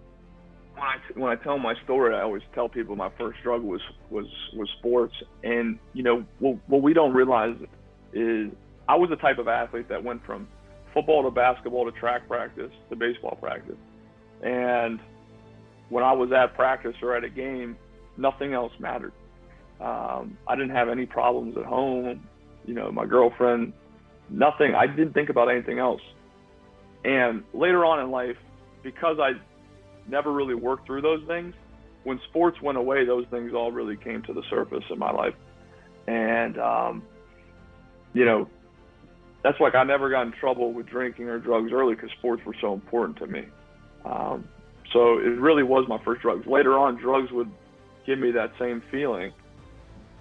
when 0.73 0.83
I 0.83 0.97
when 1.15 1.31
I 1.31 1.37
tell 1.37 1.59
my 1.59 1.75
story, 1.85 2.15
I 2.15 2.23
always 2.23 2.43
tell 2.55 2.71
people 2.71 2.97
my 2.97 3.11
first 3.19 3.43
drug 3.43 3.63
was 3.63 3.83
was 4.09 4.27
was 4.55 4.71
sports, 4.79 5.15
and 5.45 5.79
you 5.93 6.03
know 6.03 6.25
what, 6.39 6.57
what 6.69 6.81
we 6.81 6.95
don't 6.95 7.13
realize 7.13 7.57
is 8.15 8.51
I 8.89 8.97
was 8.97 9.11
the 9.11 9.17
type 9.17 9.39
of 9.39 9.49
athlete 9.49 9.89
that 9.89 10.03
went 10.03 10.25
from 10.25 10.49
football 10.95 11.23
to 11.25 11.31
basketball 11.31 11.91
to 11.91 11.99
track 11.99 12.27
practice 12.29 12.71
to 12.91 12.97
baseball 12.97 13.37
practice, 13.41 13.77
and 14.43 15.01
when 15.89 16.03
I 16.03 16.13
was 16.13 16.33
at 16.33 16.55
practice 16.55 16.95
or 17.03 17.17
at 17.17 17.25
a 17.25 17.29
game, 17.29 17.77
nothing 18.17 18.53
else 18.55 18.73
mattered. 18.79 19.13
Um, 19.81 20.39
I 20.49 20.57
didn't 20.57 20.75
have 20.75 20.89
any 20.89 21.07
problems 21.07 21.57
at 21.57 21.65
home. 21.65 22.27
You 22.65 22.75
know, 22.75 22.91
my 22.91 23.07
girlfriend, 23.07 23.73
nothing. 24.29 24.75
I 24.75 24.87
didn't 24.87 25.13
think 25.13 25.29
about 25.29 25.49
anything 25.49 25.79
else. 25.79 26.01
And 27.05 27.45
later 27.53 27.85
on 27.85 28.01
in 28.01 28.11
life, 28.11 28.37
because 28.83 29.19
I 29.21 29.33
never 30.09 30.33
really 30.33 30.55
worked 30.55 30.87
through 30.87 31.03
those 31.03 31.23
things, 31.27 31.55
when 32.05 32.21
sports 32.29 32.61
went 32.63 32.79
away, 32.79 33.05
those 33.05 33.27
things 33.31 33.53
all 33.55 33.71
really 33.71 33.97
came 33.97 34.23
to 34.23 34.33
the 34.33 34.43
surface 34.51 34.85
in 34.91 34.99
my 34.99 35.11
life. 35.11 35.35
And, 36.07 36.59
um, 36.59 37.03
you 38.13 38.25
know, 38.25 38.49
that's 39.47 39.61
like 39.61 39.75
I 39.75 39.85
never 39.85 40.11
got 40.11 40.27
in 40.27 40.33
trouble 40.33 40.73
with 40.73 40.87
drinking 40.87 41.29
or 41.29 41.39
drugs 41.39 41.73
early 41.73 41.95
because 41.95 42.11
sports 42.13 42.45
were 42.45 42.57
so 42.61 42.73
important 42.73 43.19
to 43.19 43.27
me. 43.27 43.45
Um, 44.05 44.49
so 44.93 45.19
it 45.19 45.39
really 45.39 45.63
was 45.63 45.87
my 45.89 46.03
first 46.05 46.23
drugs. 46.23 46.47
Later 46.47 46.77
on, 46.79 46.97
drugs 46.97 47.31
would 47.33 47.51
give 48.07 48.19
me 48.19 48.31
that 48.33 48.53
same 48.59 48.83
feeling 48.91 49.33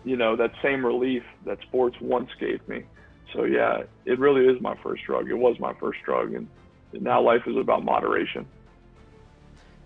you 0.05 0.15
know, 0.15 0.35
that 0.35 0.51
same 0.61 0.85
relief 0.85 1.23
that 1.45 1.59
sports 1.61 1.97
once 1.99 2.29
gave 2.39 2.65
me. 2.69 2.83
So 3.33 3.43
yeah, 3.43 3.83
it 4.05 4.19
really 4.19 4.45
is 4.45 4.61
my 4.61 4.75
first 4.81 5.03
drug. 5.03 5.29
It 5.29 5.37
was 5.37 5.59
my 5.59 5.73
first 5.73 5.99
drug, 6.05 6.33
and 6.33 6.47
now 6.93 7.21
life 7.21 7.41
is 7.47 7.57
about 7.57 7.83
moderation. 7.83 8.45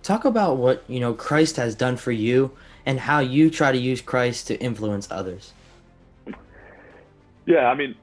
Talk 0.03 0.25
about 0.25 0.57
what 0.57 0.83
you 0.87 0.99
know 0.99 1.13
Christ 1.13 1.55
has 1.55 1.73
done 1.73 1.97
for 1.97 2.11
you, 2.11 2.51
and 2.85 2.99
how 2.99 3.19
you 3.19 3.49
try 3.49 3.71
to 3.71 3.77
use 3.77 4.01
Christ 4.01 4.47
to 4.47 4.59
influence 4.59 5.07
others. 5.09 5.53
Yeah, 7.45 7.67
I 7.67 7.73
mean, 7.73 7.95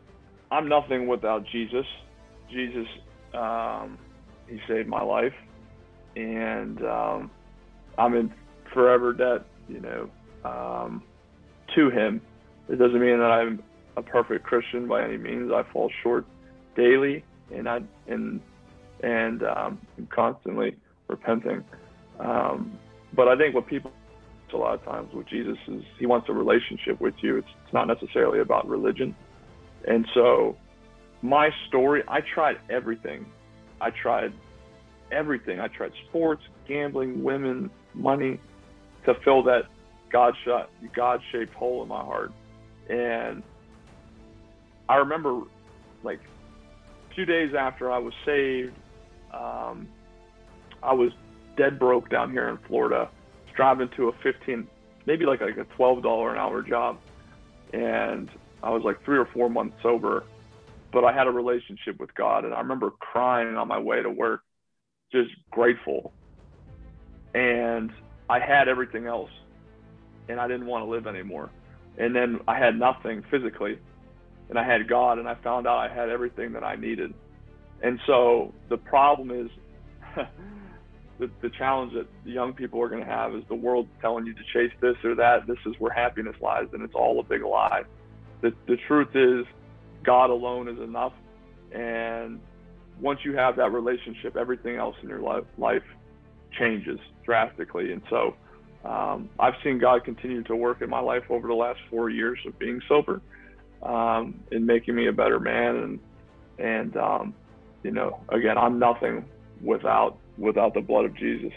I'm 0.50 0.68
nothing 0.68 1.06
without 1.06 1.44
Jesus. 1.46 1.86
Jesus, 2.50 2.86
um, 3.34 3.98
He 4.48 4.58
saved 4.68 4.88
my 4.88 5.02
life, 5.02 5.34
and 6.14 6.84
um, 6.84 7.30
I'm 7.98 8.14
in 8.14 8.32
forever 8.72 9.12
debt. 9.12 9.46
You 9.68 9.80
know, 9.80 10.10
um, 10.44 11.02
to 11.74 11.90
Him. 11.90 12.20
It 12.68 12.78
doesn't 12.78 13.00
mean 13.00 13.18
that 13.18 13.30
I'm 13.30 13.62
a 13.96 14.02
perfect 14.02 14.44
Christian 14.44 14.88
by 14.88 15.04
any 15.04 15.16
means. 15.16 15.50
I 15.52 15.62
fall 15.72 15.90
short 16.02 16.26
daily, 16.76 17.24
and 17.52 17.68
I 17.68 17.80
and 18.06 18.40
and 19.02 19.42
um, 19.42 19.80
I'm 19.98 20.08
constantly 20.14 20.76
repenting. 21.08 21.64
Um, 22.20 22.78
but 23.14 23.28
I 23.28 23.36
think 23.36 23.54
what 23.54 23.66
people 23.66 23.90
a 24.52 24.56
lot 24.56 24.74
of 24.74 24.84
times 24.84 25.12
with 25.12 25.28
Jesus 25.28 25.58
is 25.68 25.82
He 25.98 26.06
wants 26.06 26.28
a 26.28 26.32
relationship 26.32 27.00
with 27.00 27.14
you. 27.20 27.36
It's, 27.36 27.48
it's 27.64 27.74
not 27.74 27.86
necessarily 27.86 28.40
about 28.40 28.68
religion. 28.68 29.14
And 29.86 30.06
so, 30.14 30.56
my 31.22 31.50
story, 31.68 32.02
I 32.08 32.20
tried 32.20 32.58
everything. 32.70 33.26
I 33.80 33.90
tried 33.90 34.32
everything. 35.10 35.60
I 35.60 35.68
tried 35.68 35.92
sports, 36.08 36.42
gambling, 36.66 37.22
women, 37.22 37.70
money 37.94 38.40
to 39.04 39.14
fill 39.24 39.42
that 39.44 39.66
God 40.10 40.34
shot 40.44 40.70
God 40.94 41.20
shaped 41.32 41.54
hole 41.54 41.82
in 41.82 41.88
my 41.88 42.00
heart. 42.00 42.32
And 42.88 43.42
I 44.88 44.96
remember 44.96 45.42
like 46.02 46.20
a 47.10 47.14
few 47.14 47.24
days 47.24 47.54
after 47.54 47.90
I 47.90 47.98
was 47.98 48.14
saved, 48.24 48.74
um, 49.32 49.88
I 50.82 50.92
was 50.92 51.12
dead 51.56 51.78
broke 51.78 52.08
down 52.10 52.30
here 52.30 52.48
in 52.48 52.58
Florida, 52.68 53.08
driving 53.54 53.88
to 53.96 54.08
a 54.08 54.12
15, 54.22 54.66
maybe 55.06 55.24
like 55.24 55.40
like 55.40 55.56
a 55.56 55.64
$12 55.64 56.30
an 56.30 56.38
hour 56.38 56.62
job, 56.62 56.98
and 57.72 58.30
I 58.62 58.70
was 58.70 58.82
like 58.82 59.04
three 59.04 59.18
or 59.18 59.26
four 59.26 59.48
months 59.48 59.76
sober, 59.82 60.24
but 60.92 61.04
I 61.04 61.12
had 61.12 61.26
a 61.26 61.30
relationship 61.30 62.00
with 62.00 62.14
God, 62.14 62.44
and 62.44 62.54
I 62.54 62.60
remember 62.60 62.90
crying 62.90 63.56
on 63.56 63.68
my 63.68 63.78
way 63.78 64.02
to 64.02 64.10
work, 64.10 64.42
just 65.12 65.30
grateful, 65.50 66.12
and 67.34 67.92
I 68.28 68.40
had 68.40 68.68
everything 68.68 69.06
else, 69.06 69.30
and 70.28 70.40
I 70.40 70.48
didn't 70.48 70.66
want 70.66 70.84
to 70.84 70.90
live 70.90 71.06
anymore, 71.06 71.50
and 71.98 72.14
then 72.14 72.40
I 72.48 72.58
had 72.58 72.78
nothing 72.78 73.22
physically, 73.30 73.78
and 74.48 74.58
I 74.58 74.64
had 74.64 74.88
God, 74.88 75.18
and 75.18 75.28
I 75.28 75.34
found 75.34 75.66
out 75.66 75.78
I 75.78 75.92
had 75.92 76.08
everything 76.08 76.52
that 76.52 76.64
I 76.64 76.76
needed, 76.76 77.12
and 77.82 78.00
so 78.06 78.52
the 78.68 78.78
problem 78.78 79.30
is. 79.30 79.50
the, 81.18 81.30
the 81.40 81.50
challenge 81.50 81.94
that 81.94 82.06
the 82.24 82.30
young 82.30 82.52
people 82.52 82.80
are 82.80 82.88
going 82.88 83.02
to 83.02 83.10
have 83.10 83.34
is 83.34 83.42
the 83.48 83.54
world 83.54 83.88
telling 84.00 84.26
you 84.26 84.34
to 84.34 84.42
chase 84.52 84.72
this 84.80 84.96
or 85.02 85.14
that. 85.14 85.46
This 85.46 85.58
is 85.64 85.74
where 85.78 85.92
happiness 85.92 86.36
lies, 86.40 86.66
and 86.72 86.82
it's 86.82 86.94
all 86.94 87.20
a 87.20 87.22
big 87.22 87.42
lie. 87.42 87.84
The, 88.40 88.52
the 88.66 88.76
truth 88.88 89.14
is, 89.14 89.46
God 90.02 90.30
alone 90.30 90.68
is 90.68 90.78
enough. 90.78 91.12
And 91.72 92.40
once 93.00 93.20
you 93.24 93.36
have 93.36 93.56
that 93.56 93.72
relationship, 93.72 94.36
everything 94.36 94.76
else 94.76 94.96
in 95.02 95.08
your 95.08 95.20
life, 95.20 95.44
life 95.58 95.82
changes 96.58 96.98
drastically. 97.24 97.92
And 97.92 98.02
so 98.08 98.36
um, 98.84 99.28
I've 99.38 99.54
seen 99.64 99.78
God 99.78 100.04
continue 100.04 100.42
to 100.44 100.56
work 100.56 100.80
in 100.80 100.88
my 100.88 101.00
life 101.00 101.24
over 101.28 101.48
the 101.48 101.54
last 101.54 101.80
four 101.90 102.08
years 102.08 102.38
of 102.46 102.58
being 102.58 102.80
sober 102.88 103.20
um, 103.82 104.40
and 104.52 104.66
making 104.66 104.94
me 104.94 105.08
a 105.08 105.12
better 105.12 105.40
man. 105.40 105.76
And, 105.76 106.00
and 106.58 106.96
um, 106.96 107.34
you 107.82 107.90
know, 107.90 108.20
again, 108.28 108.56
I'm 108.58 108.78
nothing 108.78 109.24
without 109.62 110.18
without 110.38 110.74
the 110.74 110.80
blood 110.80 111.04
of 111.06 111.14
Jesus. 111.16 111.52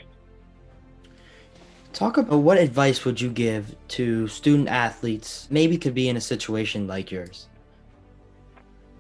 Talk 1.94 2.18
about 2.18 2.38
what 2.38 2.58
advice 2.58 3.04
would 3.04 3.20
you 3.20 3.30
give 3.30 3.76
to 3.90 4.28
student 4.28 4.70
athletes, 4.70 5.48
maybe 5.50 5.78
could 5.78 5.96
be 5.96 6.08
in 6.08 6.18
a 6.18 6.22
situation 6.22 6.88
like 6.88 7.12
yours? 7.12 7.48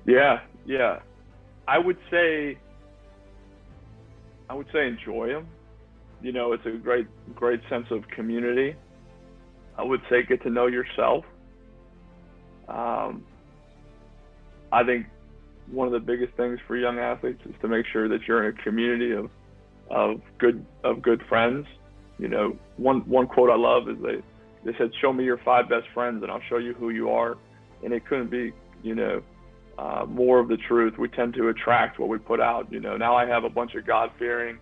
Yeah, 0.05 0.41
yeah. 0.65 0.99
I 1.67 1.77
would 1.77 1.97
say, 2.09 2.57
I 4.49 4.55
would 4.55 4.67
say 4.73 4.87
enjoy 4.87 5.29
them. 5.29 5.47
You 6.21 6.31
know, 6.31 6.51
it's 6.53 6.65
a 6.65 6.71
great, 6.71 7.07
great 7.35 7.61
sense 7.69 7.85
of 7.91 8.07
community. 8.09 8.75
I 9.77 9.83
would 9.83 10.01
say 10.09 10.23
get 10.23 10.41
to 10.43 10.49
know 10.49 10.67
yourself. 10.67 11.25
Um, 12.67 13.23
I 14.71 14.83
think 14.83 15.07
one 15.71 15.87
of 15.87 15.93
the 15.93 15.99
biggest 15.99 16.33
things 16.33 16.59
for 16.67 16.75
young 16.75 16.99
athletes 16.99 17.41
is 17.45 17.55
to 17.61 17.67
make 17.67 17.85
sure 17.85 18.09
that 18.09 18.27
you're 18.27 18.47
in 18.47 18.57
a 18.57 18.63
community 18.63 19.11
of 19.11 19.29
of 19.89 20.21
good 20.37 20.65
of 20.83 21.01
good 21.01 21.21
friends. 21.27 21.65
You 22.19 22.27
know, 22.27 22.57
one 22.77 22.99
one 23.01 23.27
quote 23.27 23.49
I 23.49 23.55
love 23.55 23.89
is 23.89 23.97
they 24.03 24.21
they 24.63 24.77
said, 24.77 24.91
"Show 25.01 25.13
me 25.13 25.23
your 25.23 25.37
five 25.37 25.69
best 25.69 25.87
friends, 25.93 26.21
and 26.21 26.31
I'll 26.31 26.41
show 26.49 26.57
you 26.57 26.73
who 26.73 26.89
you 26.89 27.09
are." 27.09 27.37
And 27.83 27.93
it 27.93 28.05
couldn't 28.05 28.29
be, 28.29 28.51
you 28.83 28.93
know, 28.93 29.21
uh, 29.77 30.05
more 30.05 30.39
of 30.39 30.49
the 30.49 30.57
truth. 30.57 30.97
We 30.97 31.07
tend 31.07 31.33
to 31.35 31.47
attract 31.47 31.97
what 31.97 32.09
we 32.09 32.17
put 32.17 32.41
out. 32.41 32.69
You 32.71 32.81
know, 32.81 32.97
now 32.97 33.15
I 33.15 33.25
have 33.25 33.45
a 33.45 33.49
bunch 33.49 33.75
of 33.75 33.87
God-fearing, 33.87 34.59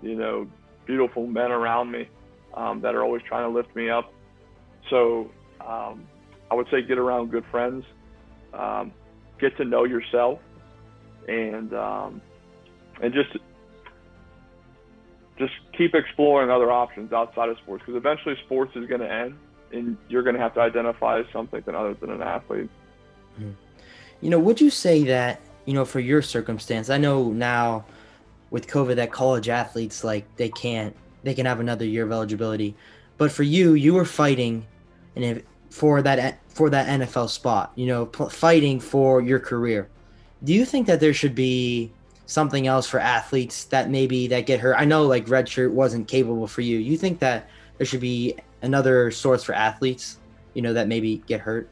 you 0.00 0.14
know, 0.14 0.46
beautiful 0.86 1.26
men 1.26 1.52
around 1.52 1.90
me 1.90 2.08
um, 2.54 2.80
that 2.80 2.94
are 2.94 3.02
always 3.02 3.22
trying 3.28 3.46
to 3.46 3.54
lift 3.54 3.76
me 3.76 3.90
up. 3.90 4.10
So 4.88 5.30
um, 5.60 6.06
I 6.50 6.54
would 6.54 6.66
say 6.70 6.80
get 6.80 6.96
around 6.96 7.30
good 7.30 7.44
friends, 7.50 7.84
um, 8.54 8.92
get 9.38 9.54
to 9.58 9.64
know 9.66 9.84
yourself, 9.84 10.38
and 11.28 11.74
um, 11.74 12.22
and 13.02 13.12
just 13.12 13.36
just 15.38 15.52
keep 15.76 15.94
exploring 15.94 16.50
other 16.50 16.70
options 16.70 17.12
outside 17.12 17.48
of 17.48 17.58
sports 17.58 17.82
because 17.84 17.96
eventually 17.96 18.36
sports 18.44 18.72
is 18.76 18.86
going 18.86 19.00
to 19.00 19.12
end 19.12 19.36
and 19.72 19.96
you're 20.08 20.22
going 20.22 20.36
to 20.36 20.40
have 20.40 20.54
to 20.54 20.60
identify 20.60 21.18
as 21.18 21.26
something 21.32 21.62
other 21.74 21.94
than 21.94 22.10
an 22.10 22.22
athlete. 22.22 22.70
Hmm. 23.36 23.50
You 24.20 24.30
know, 24.30 24.38
would 24.38 24.60
you 24.60 24.70
say 24.70 25.04
that, 25.04 25.40
you 25.64 25.74
know, 25.74 25.84
for 25.84 26.00
your 26.00 26.22
circumstance, 26.22 26.88
I 26.88 26.98
know 26.98 27.30
now 27.30 27.84
with 28.50 28.68
COVID 28.68 28.96
that 28.96 29.10
college 29.10 29.48
athletes, 29.48 30.04
like 30.04 30.24
they 30.36 30.48
can't, 30.48 30.94
they 31.24 31.34
can 31.34 31.46
have 31.46 31.60
another 31.60 31.84
year 31.84 32.04
of 32.04 32.12
eligibility. 32.12 32.76
But 33.18 33.32
for 33.32 33.42
you, 33.42 33.74
you 33.74 33.94
were 33.94 34.04
fighting 34.04 34.66
and 35.16 35.24
if, 35.24 35.42
for 35.70 36.02
that, 36.02 36.38
for 36.48 36.70
that 36.70 36.86
NFL 37.00 37.28
spot, 37.28 37.72
you 37.74 37.86
know, 37.86 38.06
fighting 38.06 38.78
for 38.78 39.20
your 39.20 39.40
career. 39.40 39.88
Do 40.44 40.52
you 40.52 40.64
think 40.64 40.86
that 40.86 41.00
there 41.00 41.14
should 41.14 41.34
be 41.34 41.92
something 42.26 42.66
else 42.66 42.88
for 42.88 42.98
athletes 43.00 43.64
that 43.66 43.90
maybe 43.90 44.26
that 44.28 44.46
get 44.46 44.60
hurt? 44.60 44.74
I 44.78 44.84
know 44.84 45.06
like 45.06 45.26
redshirt 45.26 45.72
wasn't 45.72 46.08
capable 46.08 46.46
for 46.46 46.60
you. 46.60 46.78
You 46.78 46.96
think 46.96 47.18
that 47.20 47.48
there 47.78 47.86
should 47.86 48.00
be 48.00 48.36
another 48.62 49.10
source 49.10 49.44
for 49.44 49.54
athletes, 49.54 50.18
you 50.54 50.62
know, 50.62 50.72
that 50.72 50.88
maybe 50.88 51.18
get 51.26 51.40
hurt? 51.40 51.68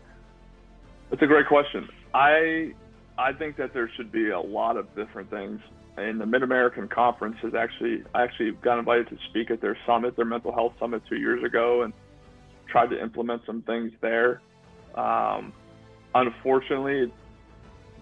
That's 1.10 1.22
a 1.22 1.26
great 1.26 1.46
question. 1.46 1.88
I 2.14 2.74
I 3.18 3.32
think 3.32 3.56
that 3.56 3.72
there 3.74 3.90
should 3.96 4.10
be 4.10 4.30
a 4.30 4.40
lot 4.40 4.76
of 4.76 4.94
different 4.94 5.30
things. 5.30 5.60
And 5.96 6.18
the 6.18 6.24
Mid 6.24 6.42
American 6.42 6.88
Conference 6.88 7.36
has 7.42 7.54
actually 7.54 8.02
I 8.14 8.22
actually 8.22 8.52
got 8.52 8.78
invited 8.78 9.08
to 9.08 9.18
speak 9.28 9.50
at 9.50 9.60
their 9.60 9.76
summit, 9.86 10.16
their 10.16 10.24
mental 10.24 10.52
health 10.52 10.74
summit 10.78 11.02
two 11.08 11.16
years 11.16 11.44
ago, 11.44 11.82
and 11.82 11.92
tried 12.66 12.90
to 12.90 13.00
implement 13.00 13.42
some 13.44 13.62
things 13.62 13.92
there. 14.00 14.40
Um, 14.94 15.52
unfortunately, 16.14 17.12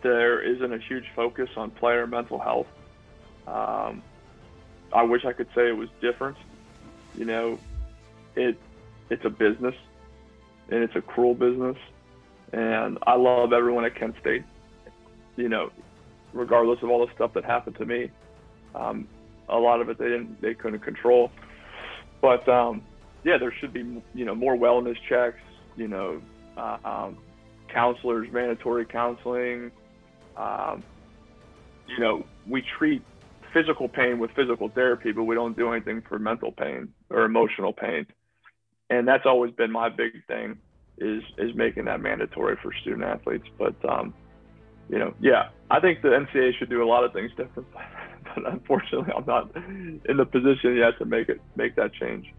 there 0.02 0.42
isn't 0.42 0.72
a 0.72 0.78
huge 0.78 1.04
focus 1.14 1.48
on 1.56 1.70
player 1.70 2.06
mental 2.06 2.38
health. 2.38 2.66
Um, 3.46 4.02
I 4.92 5.02
wish 5.02 5.24
I 5.24 5.32
could 5.32 5.48
say 5.54 5.68
it 5.68 5.76
was 5.76 5.88
different. 6.00 6.36
You 7.16 7.24
know, 7.24 7.58
it 8.36 8.58
it's 9.08 9.24
a 9.24 9.30
business, 9.30 9.74
and 10.68 10.82
it's 10.82 10.94
a 10.96 11.00
cruel 11.00 11.34
business. 11.34 11.76
And 12.52 12.98
I 13.06 13.14
love 13.14 13.52
everyone 13.52 13.84
at 13.84 13.94
Kent 13.94 14.16
State. 14.20 14.44
You 15.36 15.48
know, 15.48 15.70
regardless 16.32 16.82
of 16.82 16.90
all 16.90 17.06
the 17.06 17.12
stuff 17.14 17.32
that 17.34 17.44
happened 17.44 17.76
to 17.76 17.86
me, 17.86 18.10
um, 18.74 19.08
a 19.48 19.58
lot 19.58 19.80
of 19.80 19.88
it 19.88 19.98
they 19.98 20.08
didn't 20.08 20.40
they 20.40 20.54
couldn't 20.54 20.80
control. 20.80 21.30
But 22.20 22.48
um, 22.48 22.82
yeah, 23.24 23.38
there 23.38 23.52
should 23.60 23.72
be 23.72 24.02
you 24.14 24.24
know 24.24 24.34
more 24.34 24.56
wellness 24.56 24.96
checks. 25.08 25.40
You 25.76 25.88
know, 25.88 26.22
uh, 26.56 26.78
um, 26.84 27.18
counselors, 27.68 28.28
mandatory 28.32 28.84
counseling 28.84 29.70
um, 30.40 30.83
you 31.87 31.98
know, 31.98 32.24
we 32.48 32.62
treat 32.79 33.03
physical 33.53 33.88
pain 33.88 34.18
with 34.18 34.31
physical 34.33 34.68
therapy, 34.68 35.12
but 35.12 35.24
we 35.24 35.35
don't 35.35 35.57
do 35.57 35.72
anything 35.72 36.03
for 36.09 36.18
mental 36.18 36.53
pain 36.53 36.88
or 37.11 37.24
emotional 37.24 37.72
pain. 37.72 38.07
And 38.88 39.07
that's 39.07 39.26
always 39.26 39.53
been 39.53 39.70
my 39.70 39.88
big 39.88 40.24
thing 40.26 40.59
is 40.98 41.22
is 41.38 41.55
making 41.55 41.87
that 41.87 42.00
mandatory 42.00 42.57
for 42.62 42.72
student 42.83 43.05
athletes. 43.05 43.46
But 43.59 43.74
um, 43.88 44.14
you 44.88 44.98
know, 44.98 45.14
yeah, 45.20 45.50
I 45.70 45.81
think 45.81 46.03
the 46.03 46.09
NCAA 46.09 46.59
should 46.59 46.70
do 46.70 46.83
a 46.83 46.88
lot 46.88 47.05
of 47.05 47.12
things 47.12 47.31
different, 47.37 47.68
but 48.35 48.53
unfortunately, 48.53 49.12
I'm 49.16 49.26
not 49.26 49.55
in 49.57 50.16
the 50.16 50.24
position 50.24 50.76
yet 50.76 50.98
to 50.98 51.05
make 51.05 51.29
it 51.29 51.40
make 51.57 51.76
that 51.76 51.92
change. 51.94 52.33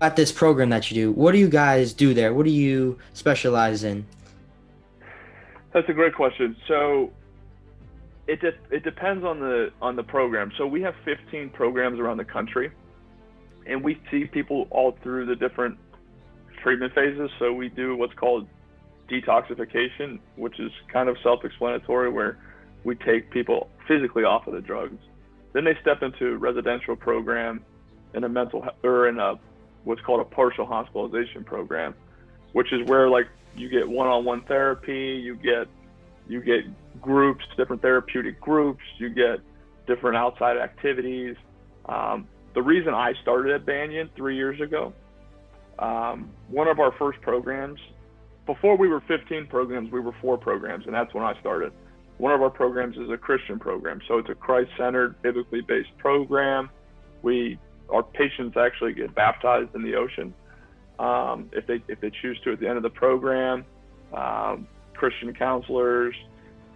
At 0.00 0.16
this 0.16 0.32
program 0.32 0.70
that 0.70 0.90
you 0.90 0.94
do, 0.94 1.12
what 1.12 1.32
do 1.32 1.38
you 1.38 1.48
guys 1.48 1.92
do 1.92 2.14
there? 2.14 2.32
What 2.32 2.46
do 2.46 2.52
you 2.52 2.98
specialize 3.12 3.84
in? 3.84 4.06
That's 5.72 5.88
a 5.88 5.92
great 5.92 6.14
question. 6.14 6.56
So 6.66 7.12
it 8.30 8.40
de- 8.40 8.76
it 8.76 8.84
depends 8.84 9.24
on 9.24 9.40
the 9.40 9.72
on 9.82 9.96
the 9.96 10.04
program. 10.04 10.52
So 10.56 10.64
we 10.64 10.80
have 10.82 10.94
15 11.04 11.50
programs 11.50 11.98
around 11.98 12.18
the 12.18 12.24
country, 12.24 12.70
and 13.66 13.82
we 13.82 14.00
see 14.08 14.24
people 14.24 14.68
all 14.70 14.96
through 15.02 15.26
the 15.26 15.34
different 15.34 15.76
treatment 16.62 16.94
phases. 16.94 17.28
So 17.40 17.52
we 17.52 17.68
do 17.68 17.96
what's 17.96 18.14
called 18.14 18.46
detoxification, 19.10 20.20
which 20.36 20.60
is 20.60 20.70
kind 20.92 21.08
of 21.08 21.16
self-explanatory, 21.24 22.10
where 22.10 22.38
we 22.84 22.94
take 22.94 23.32
people 23.32 23.68
physically 23.88 24.22
off 24.22 24.46
of 24.46 24.54
the 24.54 24.60
drugs. 24.60 24.98
Then 25.52 25.64
they 25.64 25.76
step 25.80 26.04
into 26.04 26.34
a 26.34 26.36
residential 26.36 26.94
program 26.94 27.64
in 28.14 28.22
a 28.22 28.28
mental 28.28 28.64
or 28.84 29.08
in 29.08 29.18
a 29.18 29.40
what's 29.82 30.02
called 30.02 30.20
a 30.20 30.24
partial 30.24 30.66
hospitalization 30.66 31.42
program, 31.42 31.94
which 32.52 32.72
is 32.72 32.86
where 32.86 33.08
like 33.08 33.26
you 33.56 33.68
get 33.68 33.88
one-on-one 33.88 34.42
therapy, 34.42 35.20
you 35.20 35.34
get 35.34 35.66
you 36.30 36.40
get 36.40 36.64
groups, 37.00 37.44
different 37.56 37.82
therapeutic 37.82 38.40
groups, 38.40 38.82
you 38.98 39.10
get 39.10 39.40
different 39.86 40.16
outside 40.16 40.56
activities. 40.56 41.36
Um, 41.86 42.28
the 42.54 42.62
reason 42.62 42.94
I 42.94 43.14
started 43.22 43.52
at 43.52 43.66
Banyan 43.66 44.10
three 44.16 44.36
years 44.36 44.60
ago, 44.60 44.92
um, 45.78 46.30
one 46.48 46.68
of 46.68 46.78
our 46.78 46.92
first 46.92 47.20
programs, 47.20 47.80
before 48.46 48.76
we 48.76 48.88
were 48.88 49.00
15 49.00 49.46
programs, 49.46 49.90
we 49.90 50.00
were 50.00 50.14
four 50.20 50.38
programs, 50.38 50.86
and 50.86 50.94
that's 50.94 51.12
when 51.14 51.24
I 51.24 51.38
started. 51.40 51.72
One 52.18 52.32
of 52.32 52.42
our 52.42 52.50
programs 52.50 52.96
is 52.96 53.08
a 53.10 53.16
Christian 53.16 53.58
program, 53.58 54.00
so 54.06 54.18
it's 54.18 54.28
a 54.28 54.34
Christ-centered, 54.34 55.22
biblically 55.22 55.62
based 55.62 55.96
program. 55.98 56.70
We 57.22 57.58
our 57.90 58.02
patients 58.02 58.56
actually 58.56 58.92
get 58.92 59.14
baptized 59.14 59.74
in 59.74 59.82
the 59.82 59.96
ocean 59.96 60.32
um, 60.98 61.50
if 61.52 61.66
they 61.66 61.82
if 61.88 62.00
they 62.00 62.10
choose 62.22 62.38
to 62.44 62.52
at 62.52 62.60
the 62.60 62.68
end 62.68 62.76
of 62.76 62.82
the 62.82 62.90
program. 62.90 63.64
Um, 64.12 64.68
Christian 64.94 65.32
counselors. 65.34 66.14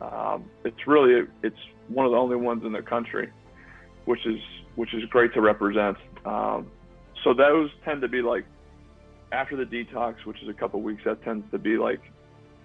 Um, 0.00 0.50
it's 0.64 0.86
really 0.86 1.26
it's 1.42 1.56
one 1.88 2.06
of 2.06 2.12
the 2.12 2.18
only 2.18 2.36
ones 2.36 2.64
in 2.64 2.72
the 2.72 2.82
country, 2.82 3.30
which 4.04 4.26
is 4.26 4.40
which 4.76 4.92
is 4.94 5.04
great 5.10 5.32
to 5.34 5.40
represent. 5.40 5.96
Um, 6.24 6.70
so 7.22 7.32
those 7.32 7.70
tend 7.84 8.02
to 8.02 8.08
be 8.08 8.22
like 8.22 8.44
after 9.32 9.56
the 9.56 9.64
detox, 9.64 10.24
which 10.24 10.42
is 10.42 10.48
a 10.48 10.54
couple 10.54 10.80
weeks. 10.80 11.02
That 11.04 11.22
tends 11.22 11.50
to 11.52 11.58
be 11.58 11.76
like 11.76 12.00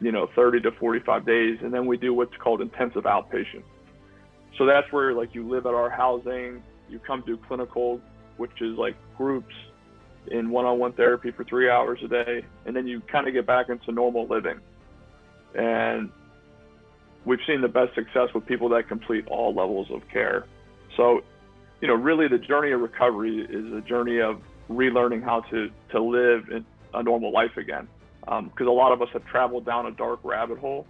you 0.02 0.12
know 0.12 0.28
30 0.36 0.62
to 0.62 0.72
45 0.72 1.26
days, 1.26 1.60
and 1.62 1.74
then 1.74 1.86
we 1.86 1.98
do 1.98 2.14
what's 2.14 2.36
called 2.38 2.62
intensive 2.62 3.04
outpatient. 3.04 3.64
So 4.58 4.66
that's 4.66 4.92
where 4.92 5.14
like 5.14 5.36
you 5.36 5.48
live 5.48 5.66
at 5.66 5.74
our 5.74 5.90
housing, 5.90 6.64
you 6.90 7.00
come 7.00 7.24
do 7.26 7.38
clinical, 7.38 8.02
which 8.38 8.62
is 8.62 8.78
like 8.78 8.96
groups 9.18 9.54
in 10.28 10.50
one-on-one 10.50 10.94
therapy 10.94 11.32
for 11.32 11.44
three 11.44 11.70
hours 11.70 12.00
a 12.04 12.08
day, 12.08 12.46
and 12.66 12.76
then 12.76 12.88
you 12.88 13.02
kind 13.12 13.28
of 13.28 13.34
get 13.34 13.46
back 13.46 13.70
into 13.70 13.92
normal 13.92 14.28
living. 14.28 14.60
And 15.56 16.12
we've 17.26 17.40
seen 17.48 17.62
the 17.62 17.68
best 17.68 17.96
success 17.96 18.30
with 18.34 18.46
people 18.46 18.70
that 18.70 18.88
complete 18.88 19.28
all 19.28 19.54
levels 19.54 19.88
of 19.92 20.02
care. 20.12 20.46
So, 20.98 21.22
you 21.82 21.88
know, 21.88 21.96
really 21.96 22.28
the 22.28 22.38
journey 22.38 22.72
of 22.72 22.82
recovery 22.82 23.46
is 23.50 23.74
a 23.74 23.82
journey 23.82 24.20
of 24.20 24.42
relearning 24.70 25.24
how 25.24 25.42
to 25.42 25.70
to 25.92 26.02
live 26.02 26.50
in 26.50 26.66
a 26.94 27.04
normal 27.04 27.32
life 27.32 27.58
again. 27.58 27.88
Because 28.22 28.62
um, 28.62 28.68
a 28.68 28.72
lot 28.72 28.92
of 28.92 29.02
us 29.02 29.10
have 29.14 29.26
traveled 29.26 29.66
down 29.66 29.86
a 29.86 29.92
dark 29.92 30.20
rabbit 30.24 30.60
hole, 30.60 30.86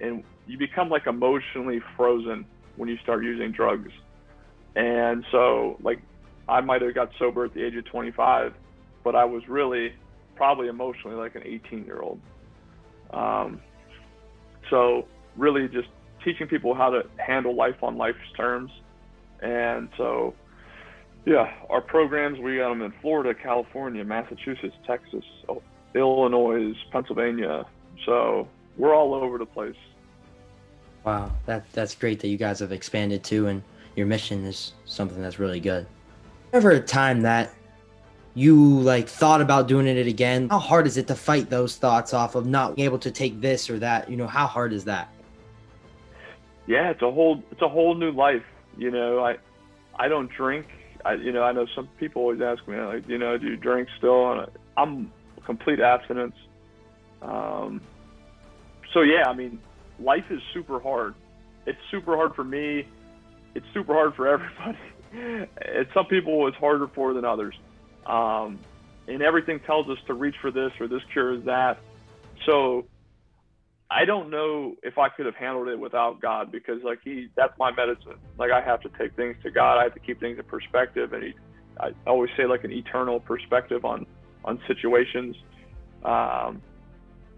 and 0.00 0.24
you 0.46 0.58
become 0.58 0.88
like 0.90 1.06
emotionally 1.06 1.80
frozen 1.96 2.44
when 2.76 2.88
you 2.88 2.98
start 3.02 3.24
using 3.24 3.52
drugs. 3.52 3.90
And 4.74 5.24
so, 5.30 5.76
like, 5.82 6.00
I 6.48 6.60
might 6.60 6.82
have 6.82 6.94
got 6.94 7.10
sober 7.18 7.44
at 7.44 7.54
the 7.54 7.64
age 7.64 7.76
of 7.76 7.84
25, 7.84 8.54
but 9.04 9.14
I 9.14 9.24
was 9.24 9.46
really 9.48 9.92
probably 10.34 10.68
emotionally 10.68 11.16
like 11.16 11.34
an 11.34 11.42
18 11.44 11.84
year 11.84 12.00
old. 12.00 12.20
Um, 13.10 13.60
so 14.72 15.06
really 15.36 15.68
just 15.68 15.88
teaching 16.24 16.48
people 16.48 16.74
how 16.74 16.88
to 16.88 17.04
handle 17.18 17.54
life 17.54 17.82
on 17.82 17.98
life's 17.98 18.18
terms. 18.34 18.72
And 19.40 19.90
so, 19.98 20.34
yeah, 21.26 21.52
our 21.68 21.82
programs, 21.82 22.38
we 22.38 22.56
got 22.56 22.70
them 22.70 22.80
in 22.80 22.92
Florida, 23.02 23.34
California, 23.34 24.02
Massachusetts, 24.02 24.74
Texas, 24.86 25.24
oh, 25.48 25.62
Illinois, 25.94 26.72
Pennsylvania. 26.90 27.66
So 28.06 28.48
we're 28.78 28.94
all 28.94 29.12
over 29.14 29.36
the 29.36 29.46
place. 29.46 29.76
Wow, 31.04 31.32
that 31.46 31.70
that's 31.72 31.94
great 31.94 32.20
that 32.20 32.28
you 32.28 32.38
guys 32.38 32.60
have 32.60 32.72
expanded 32.72 33.22
too, 33.24 33.48
and 33.48 33.62
your 33.94 34.06
mission 34.06 34.46
is 34.46 34.72
something 34.86 35.20
that's 35.20 35.38
really 35.38 35.60
good. 35.60 35.86
Ever 36.54 36.70
a 36.70 36.80
time 36.80 37.22
that 37.22 37.52
you 38.34 38.80
like 38.80 39.08
thought 39.08 39.40
about 39.40 39.68
doing 39.68 39.86
it 39.86 40.06
again? 40.06 40.48
How 40.48 40.58
hard 40.58 40.86
is 40.86 40.96
it 40.96 41.06
to 41.08 41.14
fight 41.14 41.50
those 41.50 41.76
thoughts 41.76 42.14
off 42.14 42.34
of 42.34 42.46
not 42.46 42.76
being 42.76 42.86
able 42.86 42.98
to 43.00 43.10
take 43.10 43.40
this 43.40 43.68
or 43.68 43.78
that? 43.80 44.10
You 44.10 44.16
know, 44.16 44.26
how 44.26 44.46
hard 44.46 44.72
is 44.72 44.84
that? 44.84 45.08
Yeah, 46.66 46.90
it's 46.90 47.02
a 47.02 47.10
whole 47.10 47.42
it's 47.50 47.62
a 47.62 47.68
whole 47.68 47.94
new 47.94 48.10
life. 48.10 48.44
You 48.78 48.90
know, 48.90 49.22
I 49.22 49.36
I 49.96 50.08
don't 50.08 50.30
drink. 50.30 50.66
I 51.04 51.14
you 51.14 51.32
know 51.32 51.42
I 51.42 51.52
know 51.52 51.66
some 51.74 51.88
people 51.98 52.22
always 52.22 52.40
ask 52.40 52.66
me 52.66 52.78
like 52.78 53.08
you 53.08 53.18
know 53.18 53.36
do 53.36 53.48
you 53.48 53.56
drink 53.56 53.88
still? 53.98 54.32
And 54.32 54.50
I'm 54.76 55.12
complete 55.44 55.80
abstinence. 55.80 56.36
Um, 57.20 57.80
so 58.92 59.02
yeah, 59.02 59.28
I 59.28 59.34
mean, 59.34 59.60
life 59.98 60.24
is 60.30 60.40
super 60.54 60.80
hard. 60.80 61.14
It's 61.66 61.78
super 61.90 62.16
hard 62.16 62.34
for 62.34 62.44
me. 62.44 62.86
It's 63.54 63.66
super 63.74 63.92
hard 63.92 64.14
for 64.14 64.26
everybody. 64.26 64.78
and 65.12 65.86
some 65.92 66.06
people 66.06 66.46
it's 66.48 66.56
harder 66.56 66.88
for 66.88 67.12
than 67.12 67.24
others. 67.24 67.54
Um, 68.06 68.60
and 69.08 69.22
everything 69.22 69.60
tells 69.60 69.88
us 69.88 69.98
to 70.06 70.14
reach 70.14 70.36
for 70.40 70.50
this 70.50 70.72
or 70.80 70.88
this 70.88 71.02
cures 71.12 71.44
that. 71.44 71.78
So 72.46 72.86
I 73.90 74.04
don't 74.04 74.30
know 74.30 74.76
if 74.82 74.96
I 74.96 75.08
could 75.08 75.26
have 75.26 75.34
handled 75.34 75.68
it 75.68 75.78
without 75.78 76.20
God 76.20 76.50
because 76.50 76.82
like 76.82 77.00
he 77.04 77.28
that's 77.36 77.52
my 77.58 77.70
medicine. 77.72 78.16
Like 78.38 78.50
I 78.50 78.60
have 78.60 78.80
to 78.82 78.90
take 78.98 79.14
things 79.16 79.36
to 79.42 79.50
God. 79.50 79.78
I 79.78 79.84
have 79.84 79.94
to 79.94 80.00
keep 80.00 80.20
things 80.20 80.38
in 80.38 80.44
perspective 80.44 81.12
and 81.12 81.22
he 81.24 81.34
I 81.78 81.90
always 82.06 82.30
say 82.36 82.46
like 82.46 82.64
an 82.64 82.72
eternal 82.72 83.20
perspective 83.20 83.84
on 83.84 84.06
on 84.44 84.60
situations. 84.66 85.36
Um, 86.04 86.62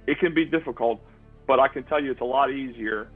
it 0.06 0.18
can 0.18 0.34
be 0.34 0.44
difficult, 0.44 1.00
but 1.46 1.60
I 1.60 1.68
can 1.68 1.84
tell 1.84 2.02
you 2.02 2.10
it's 2.10 2.20
a 2.20 2.24
lot 2.24 2.50
easier 2.50 3.08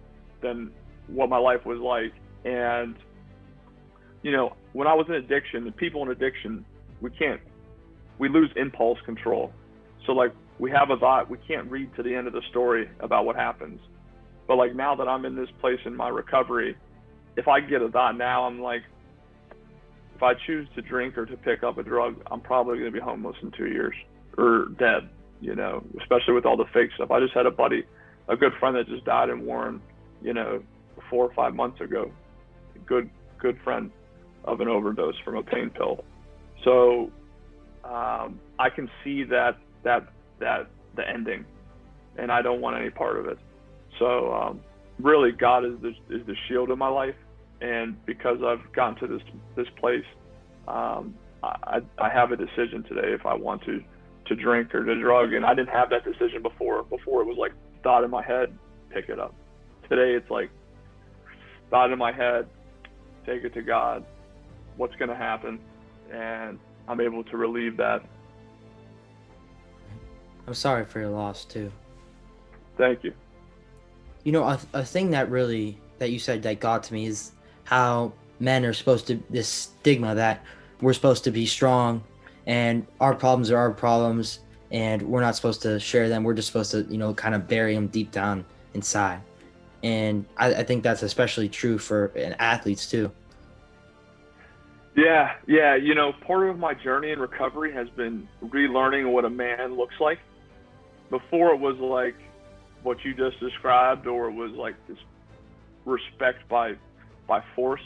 than 0.43 0.73
what 1.07 1.29
my 1.29 1.39
life 1.39 1.65
was 1.65 1.79
like. 1.79 2.13
And 2.45 2.97
you 4.23 4.33
know, 4.33 4.57
when 4.73 4.89
I 4.89 4.95
was 4.95 5.07
in 5.09 5.15
addiction, 5.15 5.65
the 5.65 5.73
people 5.73 6.03
in 6.03 6.11
addiction, 6.11 6.65
we 7.01 7.11
can't 7.11 7.41
we 8.19 8.29
lose 8.29 8.51
impulse 8.57 8.99
control. 9.05 9.53
So 10.07 10.13
like 10.13 10.33
we 10.59 10.71
have 10.71 10.91
a 10.91 10.97
thought, 10.97 11.31
we 11.31 11.39
can't 11.47 11.71
read 11.71 11.95
to 11.97 12.03
the 12.03 12.15
end 12.15 12.27
of 12.27 12.33
the 12.33 12.43
story 12.51 12.89
about 13.01 13.25
what 13.25 13.37
happens. 13.37 13.81
But 14.47 14.57
like 14.57 14.75
now 14.75 14.95
that 14.97 15.09
I'm 15.09 15.25
in 15.25 15.37
this 15.37 15.49
place 15.61 15.79
in 15.85 15.95
my 15.97 16.09
recovery, 16.09 16.77
if 17.37 17.47
I 17.47 17.61
get 17.61 17.83
a 17.83 17.89
thought 17.89 18.17
now, 18.17 18.45
I'm 18.45 18.61
like, 18.61 18.83
if 20.17 20.23
I 20.23 20.33
choose 20.47 20.67
to 20.75 20.83
drink 20.83 21.17
or 21.17 21.27
to 21.27 21.37
pick 21.37 21.63
up 21.63 21.79
a 21.79 21.83
drug, 21.83 22.17
I'm 22.31 22.41
probably 22.41 22.79
going 22.79 22.93
to 22.93 22.99
be 22.99 23.01
homeless 23.01 23.37
in 23.41 23.53
two 23.53 23.69
years 23.69 23.95
or 24.37 24.67
dead, 24.79 25.09
you 25.41 25.55
know, 25.55 25.85
especially 26.01 26.35
with 26.35 26.45
all 26.45 26.57
the 26.57 26.65
fake 26.75 26.91
stuff. 26.97 27.13
I 27.13 27.21
just 27.21 27.35
had 27.35 27.47
a 27.47 27.53
buddy, 27.53 27.85
a 28.29 28.37
good 28.37 28.53
friend 28.59 28.75
that 28.75 28.89
just 28.89 29.05
died 29.05 29.29
in 29.29 29.47
Warren, 29.47 29.81
you 30.21 30.35
know, 30.35 30.61
four 31.09 31.25
or 31.25 31.35
five 31.35 31.55
months 31.55 31.81
ago. 31.81 32.11
Good, 32.85 33.11
good 33.39 33.59
friend 33.63 33.93
of 34.45 34.61
an 34.61 34.67
overdose 34.67 35.15
from 35.25 35.37
a 35.37 35.43
pain 35.43 35.71
pill. 35.71 36.05
So 36.64 37.11
um, 37.85 38.40
I 38.59 38.71
can 38.75 38.90
see 39.05 39.25
that 39.25 39.57
that 39.85 40.09
that 40.40 40.68
the 40.97 41.09
ending, 41.09 41.44
and 42.16 42.31
I 42.31 42.42
don't 42.42 42.61
want 42.61 42.77
any 42.81 42.90
part 42.90 43.18
of 43.18 43.27
it. 43.27 43.38
So 43.99 44.33
um, 44.33 44.61
really, 45.01 45.33
God 45.33 45.64
is 45.64 45.75
the 45.81 45.90
is 46.14 46.27
the 46.27 46.35
shield 46.49 46.71
of 46.71 46.79
my 46.79 46.88
life, 46.88 47.14
and 47.61 48.05
because 48.07 48.38
I've 48.44 48.73
gotten 48.73 48.97
to 49.01 49.07
this 49.07 49.27
this 49.57 49.68
place, 49.81 50.05
um, 50.66 51.14
I 51.42 51.81
I 51.99 52.09
have 52.09 52.33
a 52.33 52.37
decision 52.37 52.85
today 52.88 53.12
if 53.12 53.25
I 53.27 53.35
want 53.35 53.62
to 53.64 53.83
to 54.27 54.35
drink 54.35 54.75
or 54.75 54.85
to 54.85 55.01
drug, 55.01 55.33
and 55.33 55.44
I 55.44 55.55
didn't 55.55 55.71
have 55.71 55.90
that 55.90 56.05
decision 56.05 56.42
before. 56.42 56.83
Before 56.85 57.23
it 57.23 57.27
was 57.27 57.38
like 57.38 57.53
thought 57.83 58.05
in 58.05 58.11
my 58.11 58.23
head, 58.23 58.57
pick 58.90 59.09
it 59.09 59.18
up. 59.18 59.35
Today 59.88 60.14
it's 60.14 60.31
like 60.31 60.51
thought 61.71 61.92
in 61.92 61.99
my 61.99 62.12
head, 62.12 62.49
take 63.25 63.44
it 63.44 63.55
to 63.55 63.62
God. 63.62 64.05
What's 64.77 64.94
going 64.97 65.09
to 65.09 65.16
happen? 65.16 65.59
And 66.12 66.59
I'm 66.87 67.01
able 67.01 67.25
to 67.25 67.37
relieve 67.37 67.77
that. 67.77 68.03
I'm 70.47 70.55
sorry 70.55 70.85
for 70.85 71.01
your 71.01 71.11
loss 71.11 71.44
too. 71.44 71.71
Thank 72.77 73.05
you. 73.05 73.12
You 74.25 74.33
know, 74.33 74.44
a, 74.44 74.59
a 74.73 74.85
thing 74.85 75.11
that 75.11 75.31
really 75.31 75.79
that 75.99 76.11
you 76.11 76.18
said 76.18 76.42
that 76.44 76.61
got 76.61 76.83
to 76.85 76.94
me 76.94 77.07
is 77.07 77.33
how 77.64 78.12
men 78.40 78.64
are 78.64 78.73
supposed 78.73 79.07
to 79.09 79.23
this 79.31 79.49
stigma 79.49 80.14
that 80.14 80.42
we're 80.81 80.92
supposed 80.92 81.25
to 81.25 81.31
be 81.31 81.44
strong 81.44 82.03
and 82.47 82.87
our 83.01 83.14
problems 83.14 83.51
are 83.51 83.59
our 83.59 83.71
problems 83.71 84.40
and 84.71 85.03
we're 85.03 85.21
not 85.21 85.37
supposed 85.37 85.62
to 85.62 85.79
share 85.81 86.09
them. 86.09 86.25
We're 86.25 86.35
just 86.35 86.49
supposed 86.49 86.71
to, 86.73 86.87
you 86.90 86.99
know, 86.99 87.14
kind 87.14 87.35
of 87.35 87.49
bury 87.49 87.75
them 87.75 87.88
deep 87.88 88.11
down 88.11 88.44
inside. 88.75 89.21
And 89.83 90.25
I, 90.37 90.55
I 90.55 90.62
think 90.62 90.83
that's 90.83 91.03
especially 91.03 91.49
true 91.49 91.79
for 91.79 92.12
athletes 92.38 92.90
too. 92.90 93.11
Yeah, 94.99 95.31
yeah. 95.47 95.77
You 95.77 95.95
know, 95.95 96.13
part 96.27 96.51
of 96.51 96.59
my 96.59 96.75
journey 96.75 97.13
in 97.13 97.21
recovery 97.21 97.73
has 97.73 97.89
been 97.91 98.27
relearning 98.43 99.13
what 99.13 99.25
a 99.25 99.31
man 99.31 99.77
looks 99.77 99.95
like. 100.01 100.19
Before 101.09 101.55
it 101.55 101.61
was 101.61 101.77
like 101.79 102.17
what 102.83 102.97
you 103.05 103.15
just 103.15 103.39
described, 103.39 104.09
or 104.09 104.29
it 104.29 104.33
was 104.33 104.51
like 104.53 104.75
this 104.89 104.99
respect 105.85 106.49
by 106.49 106.73
by 107.29 107.45
force, 107.55 107.85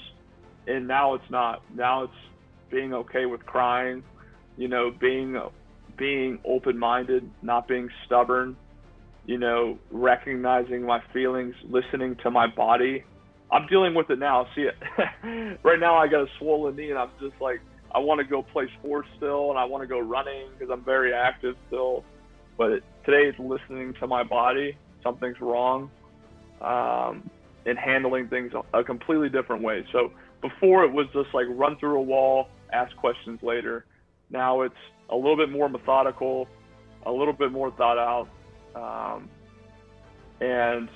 and 0.66 0.88
now 0.88 1.12
it's 1.12 1.30
not. 1.30 1.62
Now 1.74 2.04
it's 2.04 2.12
being 2.70 2.94
okay 2.94 3.26
with 3.26 3.44
crying. 3.44 4.02
You 4.56 4.68
know, 4.68 4.90
being 4.98 5.36
being 5.98 6.38
open-minded, 6.46 7.30
not 7.42 7.68
being 7.68 7.90
stubborn. 8.06 8.56
You 9.26 9.36
know, 9.36 9.78
recognizing 9.90 10.82
my 10.82 11.00
feelings, 11.12 11.54
listening 11.68 12.16
to 12.22 12.30
my 12.30 12.46
body, 12.46 13.04
I'm 13.52 13.66
dealing 13.66 13.94
with 13.94 14.10
it 14.10 14.18
now. 14.18 14.46
See 14.56 14.62
it 14.62 14.74
right 15.62 15.78
now. 15.78 15.96
I 15.96 16.08
got 16.08 16.22
a 16.22 16.26
swollen 16.38 16.74
knee, 16.74 16.90
and 16.90 16.98
I'm 16.98 17.10
just 17.20 17.40
like, 17.40 17.60
I 17.94 17.98
want 17.98 18.18
to 18.20 18.24
go 18.24 18.42
play 18.42 18.68
sports 18.80 19.08
still, 19.18 19.50
and 19.50 19.58
I 19.58 19.64
want 19.64 19.82
to 19.82 19.86
go 19.86 20.00
running 20.00 20.48
because 20.58 20.72
I'm 20.72 20.84
very 20.84 21.12
active 21.12 21.56
still. 21.68 22.04
But 22.56 22.72
it, 22.72 22.84
today 23.04 23.28
it's 23.28 23.38
listening 23.38 23.94
to 24.00 24.06
my 24.06 24.24
body. 24.24 24.76
Something's 25.02 25.40
wrong, 25.40 25.90
um, 26.62 27.28
and 27.66 27.78
handling 27.78 28.28
things 28.28 28.52
a 28.72 28.82
completely 28.82 29.28
different 29.28 29.62
way. 29.62 29.84
So 29.92 30.12
before 30.40 30.84
it 30.84 30.92
was 30.92 31.06
just 31.12 31.34
like 31.34 31.46
run 31.50 31.76
through 31.76 31.98
a 31.98 32.02
wall, 32.02 32.48
ask 32.72 32.96
questions 32.96 33.42
later. 33.42 33.84
Now 34.30 34.62
it's 34.62 34.74
a 35.10 35.16
little 35.16 35.36
bit 35.36 35.50
more 35.50 35.68
methodical, 35.68 36.48
a 37.04 37.12
little 37.12 37.34
bit 37.34 37.52
more 37.52 37.70
thought 37.72 37.98
out, 37.98 38.28
um, 38.74 39.28
and 40.40 40.88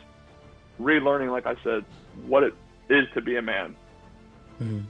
relearning, 0.81 1.31
like 1.31 1.47
I 1.47 1.55
said, 1.63 1.85
what 2.27 2.43
it 2.43 2.55
is 2.89 3.07
to 3.15 3.21
be 3.21 3.37
a 3.37 3.43
man. 3.43 3.77
Mm-hmm. 4.61 4.81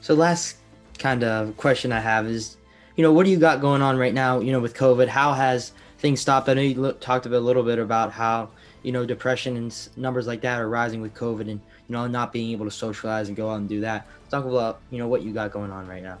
So, 0.00 0.14
last 0.14 0.56
kind 0.98 1.24
of 1.24 1.56
question 1.56 1.92
I 1.92 2.00
have 2.00 2.26
is, 2.26 2.56
you 2.96 3.02
know, 3.02 3.12
what 3.12 3.24
do 3.24 3.30
you 3.30 3.38
got 3.38 3.60
going 3.60 3.82
on 3.82 3.96
right 3.96 4.14
now? 4.14 4.40
You 4.40 4.52
know, 4.52 4.60
with 4.60 4.74
COVID, 4.74 5.08
how 5.08 5.32
has 5.32 5.72
things 5.98 6.20
stopped? 6.20 6.48
I 6.48 6.54
know 6.54 6.62
you 6.62 6.92
talked 7.00 7.26
a 7.26 7.40
little 7.40 7.62
bit 7.62 7.78
about 7.78 8.12
how 8.12 8.50
you 8.84 8.92
know, 8.92 9.04
depression 9.04 9.56
and 9.56 9.88
numbers 9.96 10.26
like 10.26 10.42
that 10.42 10.60
are 10.60 10.68
rising 10.68 11.00
with 11.00 11.14
COVID 11.14 11.50
and, 11.50 11.60
you 11.88 11.92
know, 11.92 12.06
not 12.06 12.32
being 12.32 12.50
able 12.52 12.66
to 12.66 12.70
socialize 12.70 13.28
and 13.28 13.36
go 13.36 13.50
out 13.50 13.56
and 13.56 13.68
do 13.68 13.80
that. 13.80 14.06
Talk 14.30 14.44
about, 14.44 14.80
you 14.90 14.98
know, 14.98 15.08
what 15.08 15.22
you 15.22 15.32
got 15.32 15.50
going 15.52 15.72
on 15.72 15.88
right 15.88 16.02
now. 16.02 16.18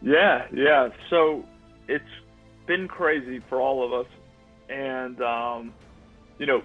Yeah, 0.00 0.46
yeah. 0.52 0.88
So 1.10 1.44
it's 1.86 2.02
been 2.66 2.88
crazy 2.88 3.40
for 3.50 3.60
all 3.60 3.84
of 3.84 3.92
us. 3.92 4.10
And, 4.70 5.20
um, 5.20 5.74
you 6.38 6.46
know, 6.46 6.62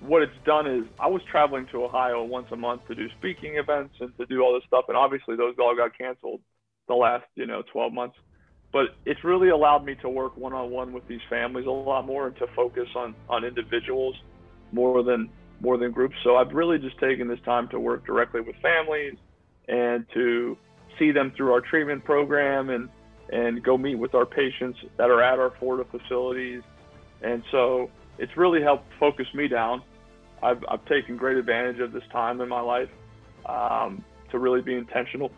what 0.00 0.22
it's 0.22 0.32
done 0.44 0.66
is 0.66 0.84
I 1.00 1.08
was 1.08 1.22
traveling 1.30 1.66
to 1.72 1.84
Ohio 1.84 2.22
once 2.24 2.46
a 2.52 2.56
month 2.56 2.86
to 2.88 2.94
do 2.94 3.08
speaking 3.18 3.56
events 3.56 3.94
and 4.00 4.16
to 4.18 4.26
do 4.26 4.42
all 4.42 4.54
this 4.54 4.64
stuff. 4.66 4.86
And 4.88 4.96
obviously 4.96 5.36
those 5.36 5.54
all 5.58 5.74
got 5.76 5.96
canceled 5.96 6.40
the 6.88 6.94
last, 6.94 7.24
you 7.34 7.46
know, 7.46 7.62
12 7.72 7.92
months. 7.92 8.16
But 8.72 8.96
it's 9.04 9.22
really 9.24 9.48
allowed 9.48 9.84
me 9.84 9.94
to 10.02 10.08
work 10.08 10.36
one 10.36 10.52
on 10.52 10.70
one 10.70 10.92
with 10.92 11.06
these 11.08 11.20
families 11.30 11.66
a 11.66 11.70
lot 11.70 12.06
more 12.06 12.26
and 12.26 12.36
to 12.36 12.46
focus 12.54 12.88
on, 12.94 13.14
on 13.28 13.44
individuals 13.44 14.16
more 14.72 15.02
than 15.02 15.30
more 15.60 15.78
than 15.78 15.90
groups. 15.90 16.14
So 16.22 16.36
I've 16.36 16.52
really 16.52 16.78
just 16.78 16.98
taken 16.98 17.28
this 17.28 17.40
time 17.44 17.68
to 17.68 17.80
work 17.80 18.04
directly 18.04 18.42
with 18.42 18.56
families 18.56 19.14
and 19.68 20.04
to 20.12 20.56
see 20.98 21.12
them 21.12 21.32
through 21.36 21.52
our 21.52 21.60
treatment 21.60 22.04
program 22.04 22.70
and 22.70 22.88
and 23.30 23.62
go 23.62 23.76
meet 23.76 23.96
with 23.96 24.14
our 24.14 24.26
patients 24.26 24.78
that 24.98 25.10
are 25.10 25.22
at 25.22 25.38
our 25.38 25.52
Florida 25.58 25.88
facilities. 25.90 26.62
And 27.22 27.42
so 27.50 27.90
it's 28.18 28.36
really 28.36 28.62
helped 28.62 28.86
focus 28.98 29.26
me 29.34 29.48
down. 29.48 29.82
I've, 30.42 30.64
I've 30.68 30.84
taken 30.86 31.16
great 31.16 31.36
advantage 31.36 31.80
of 31.80 31.92
this 31.92 32.04
time 32.12 32.40
in 32.40 32.48
my 32.48 32.60
life 32.60 32.90
um, 33.46 34.04
to 34.30 34.38
really 34.38 34.60
be 34.60 34.74
intentional 34.74 35.30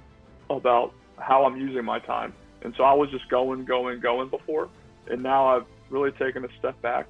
about 0.50 0.92
how 1.18 1.44
I'm 1.44 1.56
using 1.56 1.84
my 1.84 1.98
time. 1.98 2.32
And 2.62 2.74
so 2.76 2.84
I 2.84 2.92
was 2.92 3.10
just 3.10 3.28
going, 3.28 3.64
going, 3.64 4.00
going 4.00 4.28
before. 4.28 4.68
And 5.08 5.22
now 5.22 5.46
I've 5.46 5.66
really 5.90 6.10
taken 6.12 6.44
a 6.44 6.48
step 6.58 6.80
back 6.82 7.06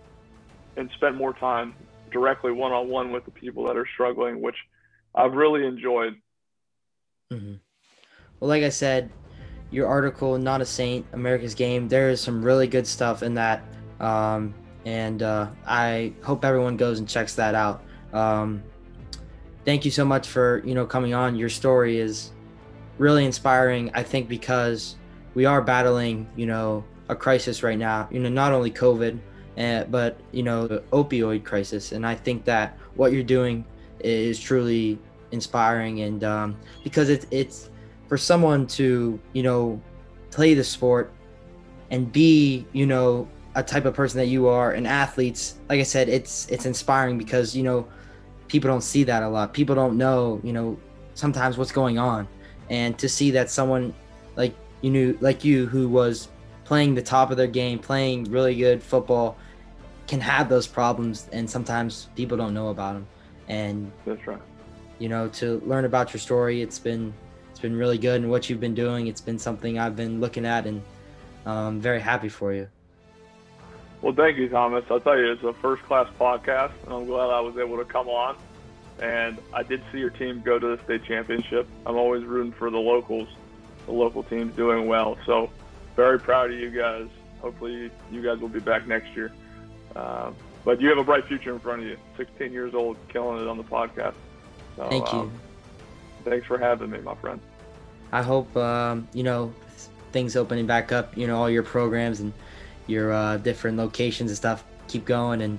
and 0.76 0.90
spent 0.96 1.16
more 1.16 1.32
time 1.32 1.74
directly 2.10 2.52
one 2.52 2.72
on 2.72 2.88
one 2.88 3.10
with 3.10 3.24
the 3.24 3.30
people 3.30 3.64
that 3.66 3.76
are 3.76 3.86
struggling, 3.94 4.40
which 4.40 4.56
I've 5.14 5.32
really 5.32 5.66
enjoyed. 5.66 6.14
Mm-hmm. 7.32 7.54
Well, 8.40 8.48
like 8.48 8.62
I 8.62 8.68
said, 8.68 9.10
your 9.70 9.86
article, 9.86 10.38
Not 10.38 10.60
a 10.60 10.66
Saint, 10.66 11.06
America's 11.12 11.54
Game, 11.54 11.88
there 11.88 12.08
is 12.10 12.20
some 12.20 12.42
really 12.42 12.66
good 12.66 12.86
stuff 12.86 13.22
in 13.22 13.34
that. 13.34 13.62
Um, 14.00 14.54
and 14.88 15.22
uh, 15.22 15.48
I 15.66 16.14
hope 16.22 16.46
everyone 16.46 16.78
goes 16.78 16.98
and 16.98 17.06
checks 17.06 17.34
that 17.34 17.54
out. 17.54 17.82
Um, 18.14 18.62
thank 19.66 19.84
you 19.84 19.90
so 19.90 20.02
much 20.02 20.26
for 20.26 20.62
you 20.64 20.74
know 20.74 20.86
coming 20.86 21.12
on. 21.12 21.36
Your 21.36 21.50
story 21.50 21.98
is 21.98 22.32
really 22.96 23.26
inspiring. 23.26 23.90
I 23.92 24.02
think 24.02 24.30
because 24.30 24.96
we 25.34 25.44
are 25.44 25.60
battling 25.60 26.26
you 26.36 26.46
know 26.46 26.84
a 27.10 27.14
crisis 27.14 27.62
right 27.62 27.78
now. 27.78 28.08
You 28.10 28.20
know 28.20 28.30
not 28.30 28.54
only 28.54 28.70
COVID, 28.70 29.18
uh, 29.58 29.84
but 29.84 30.18
you 30.32 30.42
know 30.42 30.66
the 30.66 30.80
opioid 30.90 31.44
crisis, 31.44 31.92
and 31.92 32.06
I 32.06 32.14
think 32.14 32.46
that 32.46 32.78
what 32.94 33.12
you're 33.12 33.22
doing 33.22 33.66
is 34.00 34.40
truly 34.40 34.98
inspiring, 35.32 36.00
and 36.00 36.24
um, 36.24 36.56
because 36.82 37.10
it's 37.10 37.26
it's 37.30 37.68
for 38.08 38.16
someone 38.16 38.66
to 38.68 39.20
you 39.34 39.42
know 39.42 39.78
play 40.30 40.54
the 40.54 40.64
sport 40.64 41.12
and 41.90 42.10
be 42.10 42.66
you 42.72 42.86
know 42.86 43.28
a 43.58 43.62
type 43.62 43.84
of 43.84 43.94
person 43.94 44.18
that 44.18 44.26
you 44.26 44.46
are 44.46 44.72
and 44.72 44.86
athletes 44.86 45.56
like 45.68 45.80
i 45.80 45.82
said 45.82 46.08
it's 46.08 46.46
it's 46.48 46.66
inspiring 46.66 47.18
because 47.18 47.56
you 47.56 47.62
know 47.62 47.86
people 48.48 48.68
don't 48.68 48.82
see 48.82 49.04
that 49.04 49.22
a 49.22 49.28
lot. 49.28 49.54
People 49.54 49.74
don't 49.74 49.96
know 49.96 50.40
you 50.42 50.52
know 50.52 50.78
sometimes 51.14 51.56
what's 51.56 51.72
going 51.72 51.98
on. 51.98 52.26
And 52.70 52.98
to 52.98 53.08
see 53.08 53.30
that 53.32 53.50
someone 53.50 53.94
like 54.36 54.54
you 54.80 54.90
knew 54.90 55.18
like 55.20 55.44
you 55.44 55.66
who 55.66 55.88
was 55.88 56.28
playing 56.64 56.94
the 56.94 57.02
top 57.02 57.30
of 57.30 57.36
their 57.36 57.46
game 57.46 57.78
playing 57.78 58.24
really 58.24 58.54
good 58.54 58.82
football 58.82 59.38
can 60.06 60.20
have 60.20 60.48
those 60.50 60.66
problems 60.66 61.28
and 61.32 61.48
sometimes 61.48 62.08
people 62.14 62.36
don't 62.36 62.52
know 62.52 62.68
about 62.68 62.92
them 62.92 63.06
and 63.48 63.90
that's 64.04 64.26
right. 64.26 64.40
you 64.98 65.08
know 65.08 65.28
to 65.28 65.62
learn 65.64 65.86
about 65.86 66.12
your 66.12 66.20
story 66.20 66.60
it's 66.60 66.78
been 66.78 67.12
it's 67.50 67.58
been 67.58 67.74
really 67.74 67.96
good 67.96 68.20
and 68.20 68.30
what 68.30 68.50
you've 68.50 68.60
been 68.60 68.74
doing. 68.74 69.06
It's 69.06 69.20
been 69.20 69.38
something 69.38 69.78
i've 69.78 69.96
been 69.96 70.20
looking 70.20 70.44
at 70.44 70.66
and 70.66 70.82
i'm 71.46 71.56
um, 71.56 71.80
very 71.80 72.00
happy 72.00 72.28
for 72.28 72.52
you 72.52 72.68
well, 74.02 74.12
thank 74.12 74.36
you, 74.38 74.48
Thomas. 74.48 74.84
I'll 74.90 75.00
tell 75.00 75.18
you, 75.18 75.32
it's 75.32 75.42
a 75.42 75.52
first 75.54 75.82
class 75.84 76.08
podcast, 76.18 76.72
and 76.84 76.92
I'm 76.92 77.06
glad 77.06 77.30
I 77.30 77.40
was 77.40 77.56
able 77.56 77.78
to 77.78 77.84
come 77.84 78.08
on. 78.08 78.36
And 79.00 79.38
I 79.52 79.62
did 79.62 79.82
see 79.92 79.98
your 79.98 80.10
team 80.10 80.42
go 80.44 80.58
to 80.58 80.76
the 80.76 80.82
state 80.84 81.04
championship. 81.04 81.68
I'm 81.86 81.96
always 81.96 82.24
rooting 82.24 82.52
for 82.52 82.70
the 82.70 82.78
locals, 82.78 83.28
the 83.86 83.92
local 83.92 84.22
teams 84.24 84.54
doing 84.56 84.86
well. 84.86 85.16
So, 85.24 85.50
very 85.94 86.18
proud 86.18 86.50
of 86.50 86.58
you 86.58 86.70
guys. 86.70 87.08
Hopefully, 87.40 87.90
you 88.10 88.22
guys 88.22 88.40
will 88.40 88.48
be 88.48 88.60
back 88.60 88.86
next 88.88 89.14
year. 89.14 89.32
Uh, 89.94 90.32
but 90.64 90.80
you 90.80 90.88
have 90.88 90.98
a 90.98 91.04
bright 91.04 91.26
future 91.26 91.52
in 91.52 91.60
front 91.60 91.82
of 91.82 91.88
you. 91.88 91.96
16 92.16 92.52
years 92.52 92.74
old, 92.74 92.96
killing 93.08 93.40
it 93.40 93.48
on 93.48 93.56
the 93.56 93.64
podcast. 93.64 94.14
So, 94.76 94.88
Thank 94.88 95.12
you. 95.12 95.18
Um, 95.20 95.32
thanks 96.24 96.46
for 96.46 96.58
having 96.58 96.90
me, 96.90 96.98
my 97.00 97.14
friend. 97.16 97.40
I 98.12 98.22
hope 98.22 98.56
um, 98.56 99.08
you 99.12 99.22
know 99.22 99.52
things 100.12 100.36
opening 100.36 100.66
back 100.66 100.92
up. 100.92 101.16
You 101.16 101.26
know 101.26 101.36
all 101.36 101.50
your 101.50 101.62
programs 101.62 102.20
and 102.20 102.32
your 102.88 103.12
uh, 103.12 103.36
different 103.36 103.76
locations 103.76 104.30
and 104.30 104.36
stuff 104.36 104.64
keep 104.88 105.04
going 105.04 105.42
and 105.42 105.58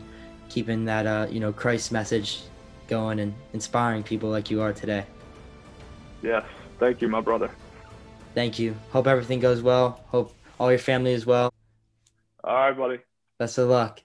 keeping 0.49 0.83
that 0.85 1.07
uh, 1.07 1.27
you 1.29 1.39
know 1.39 1.53
Christ 1.53 1.91
message 1.91 2.41
going 2.87 3.19
and 3.19 3.33
inspiring 3.53 4.03
people 4.03 4.29
like 4.29 4.51
you 4.51 4.61
are 4.61 4.73
today. 4.73 5.05
Yes, 6.21 6.43
thank 6.79 7.01
you, 7.01 7.07
my 7.07 7.21
brother. 7.21 7.49
Thank 8.35 8.59
you. 8.59 8.75
Hope 8.91 9.07
everything 9.07 9.39
goes 9.39 9.61
well. 9.61 10.03
Hope 10.07 10.35
all 10.59 10.69
your 10.69 10.79
family 10.79 11.13
is 11.13 11.25
well. 11.25 11.53
All 12.43 12.55
right, 12.55 12.77
buddy. 12.77 12.99
Best 13.37 13.57
of 13.57 13.69
luck. 13.69 14.01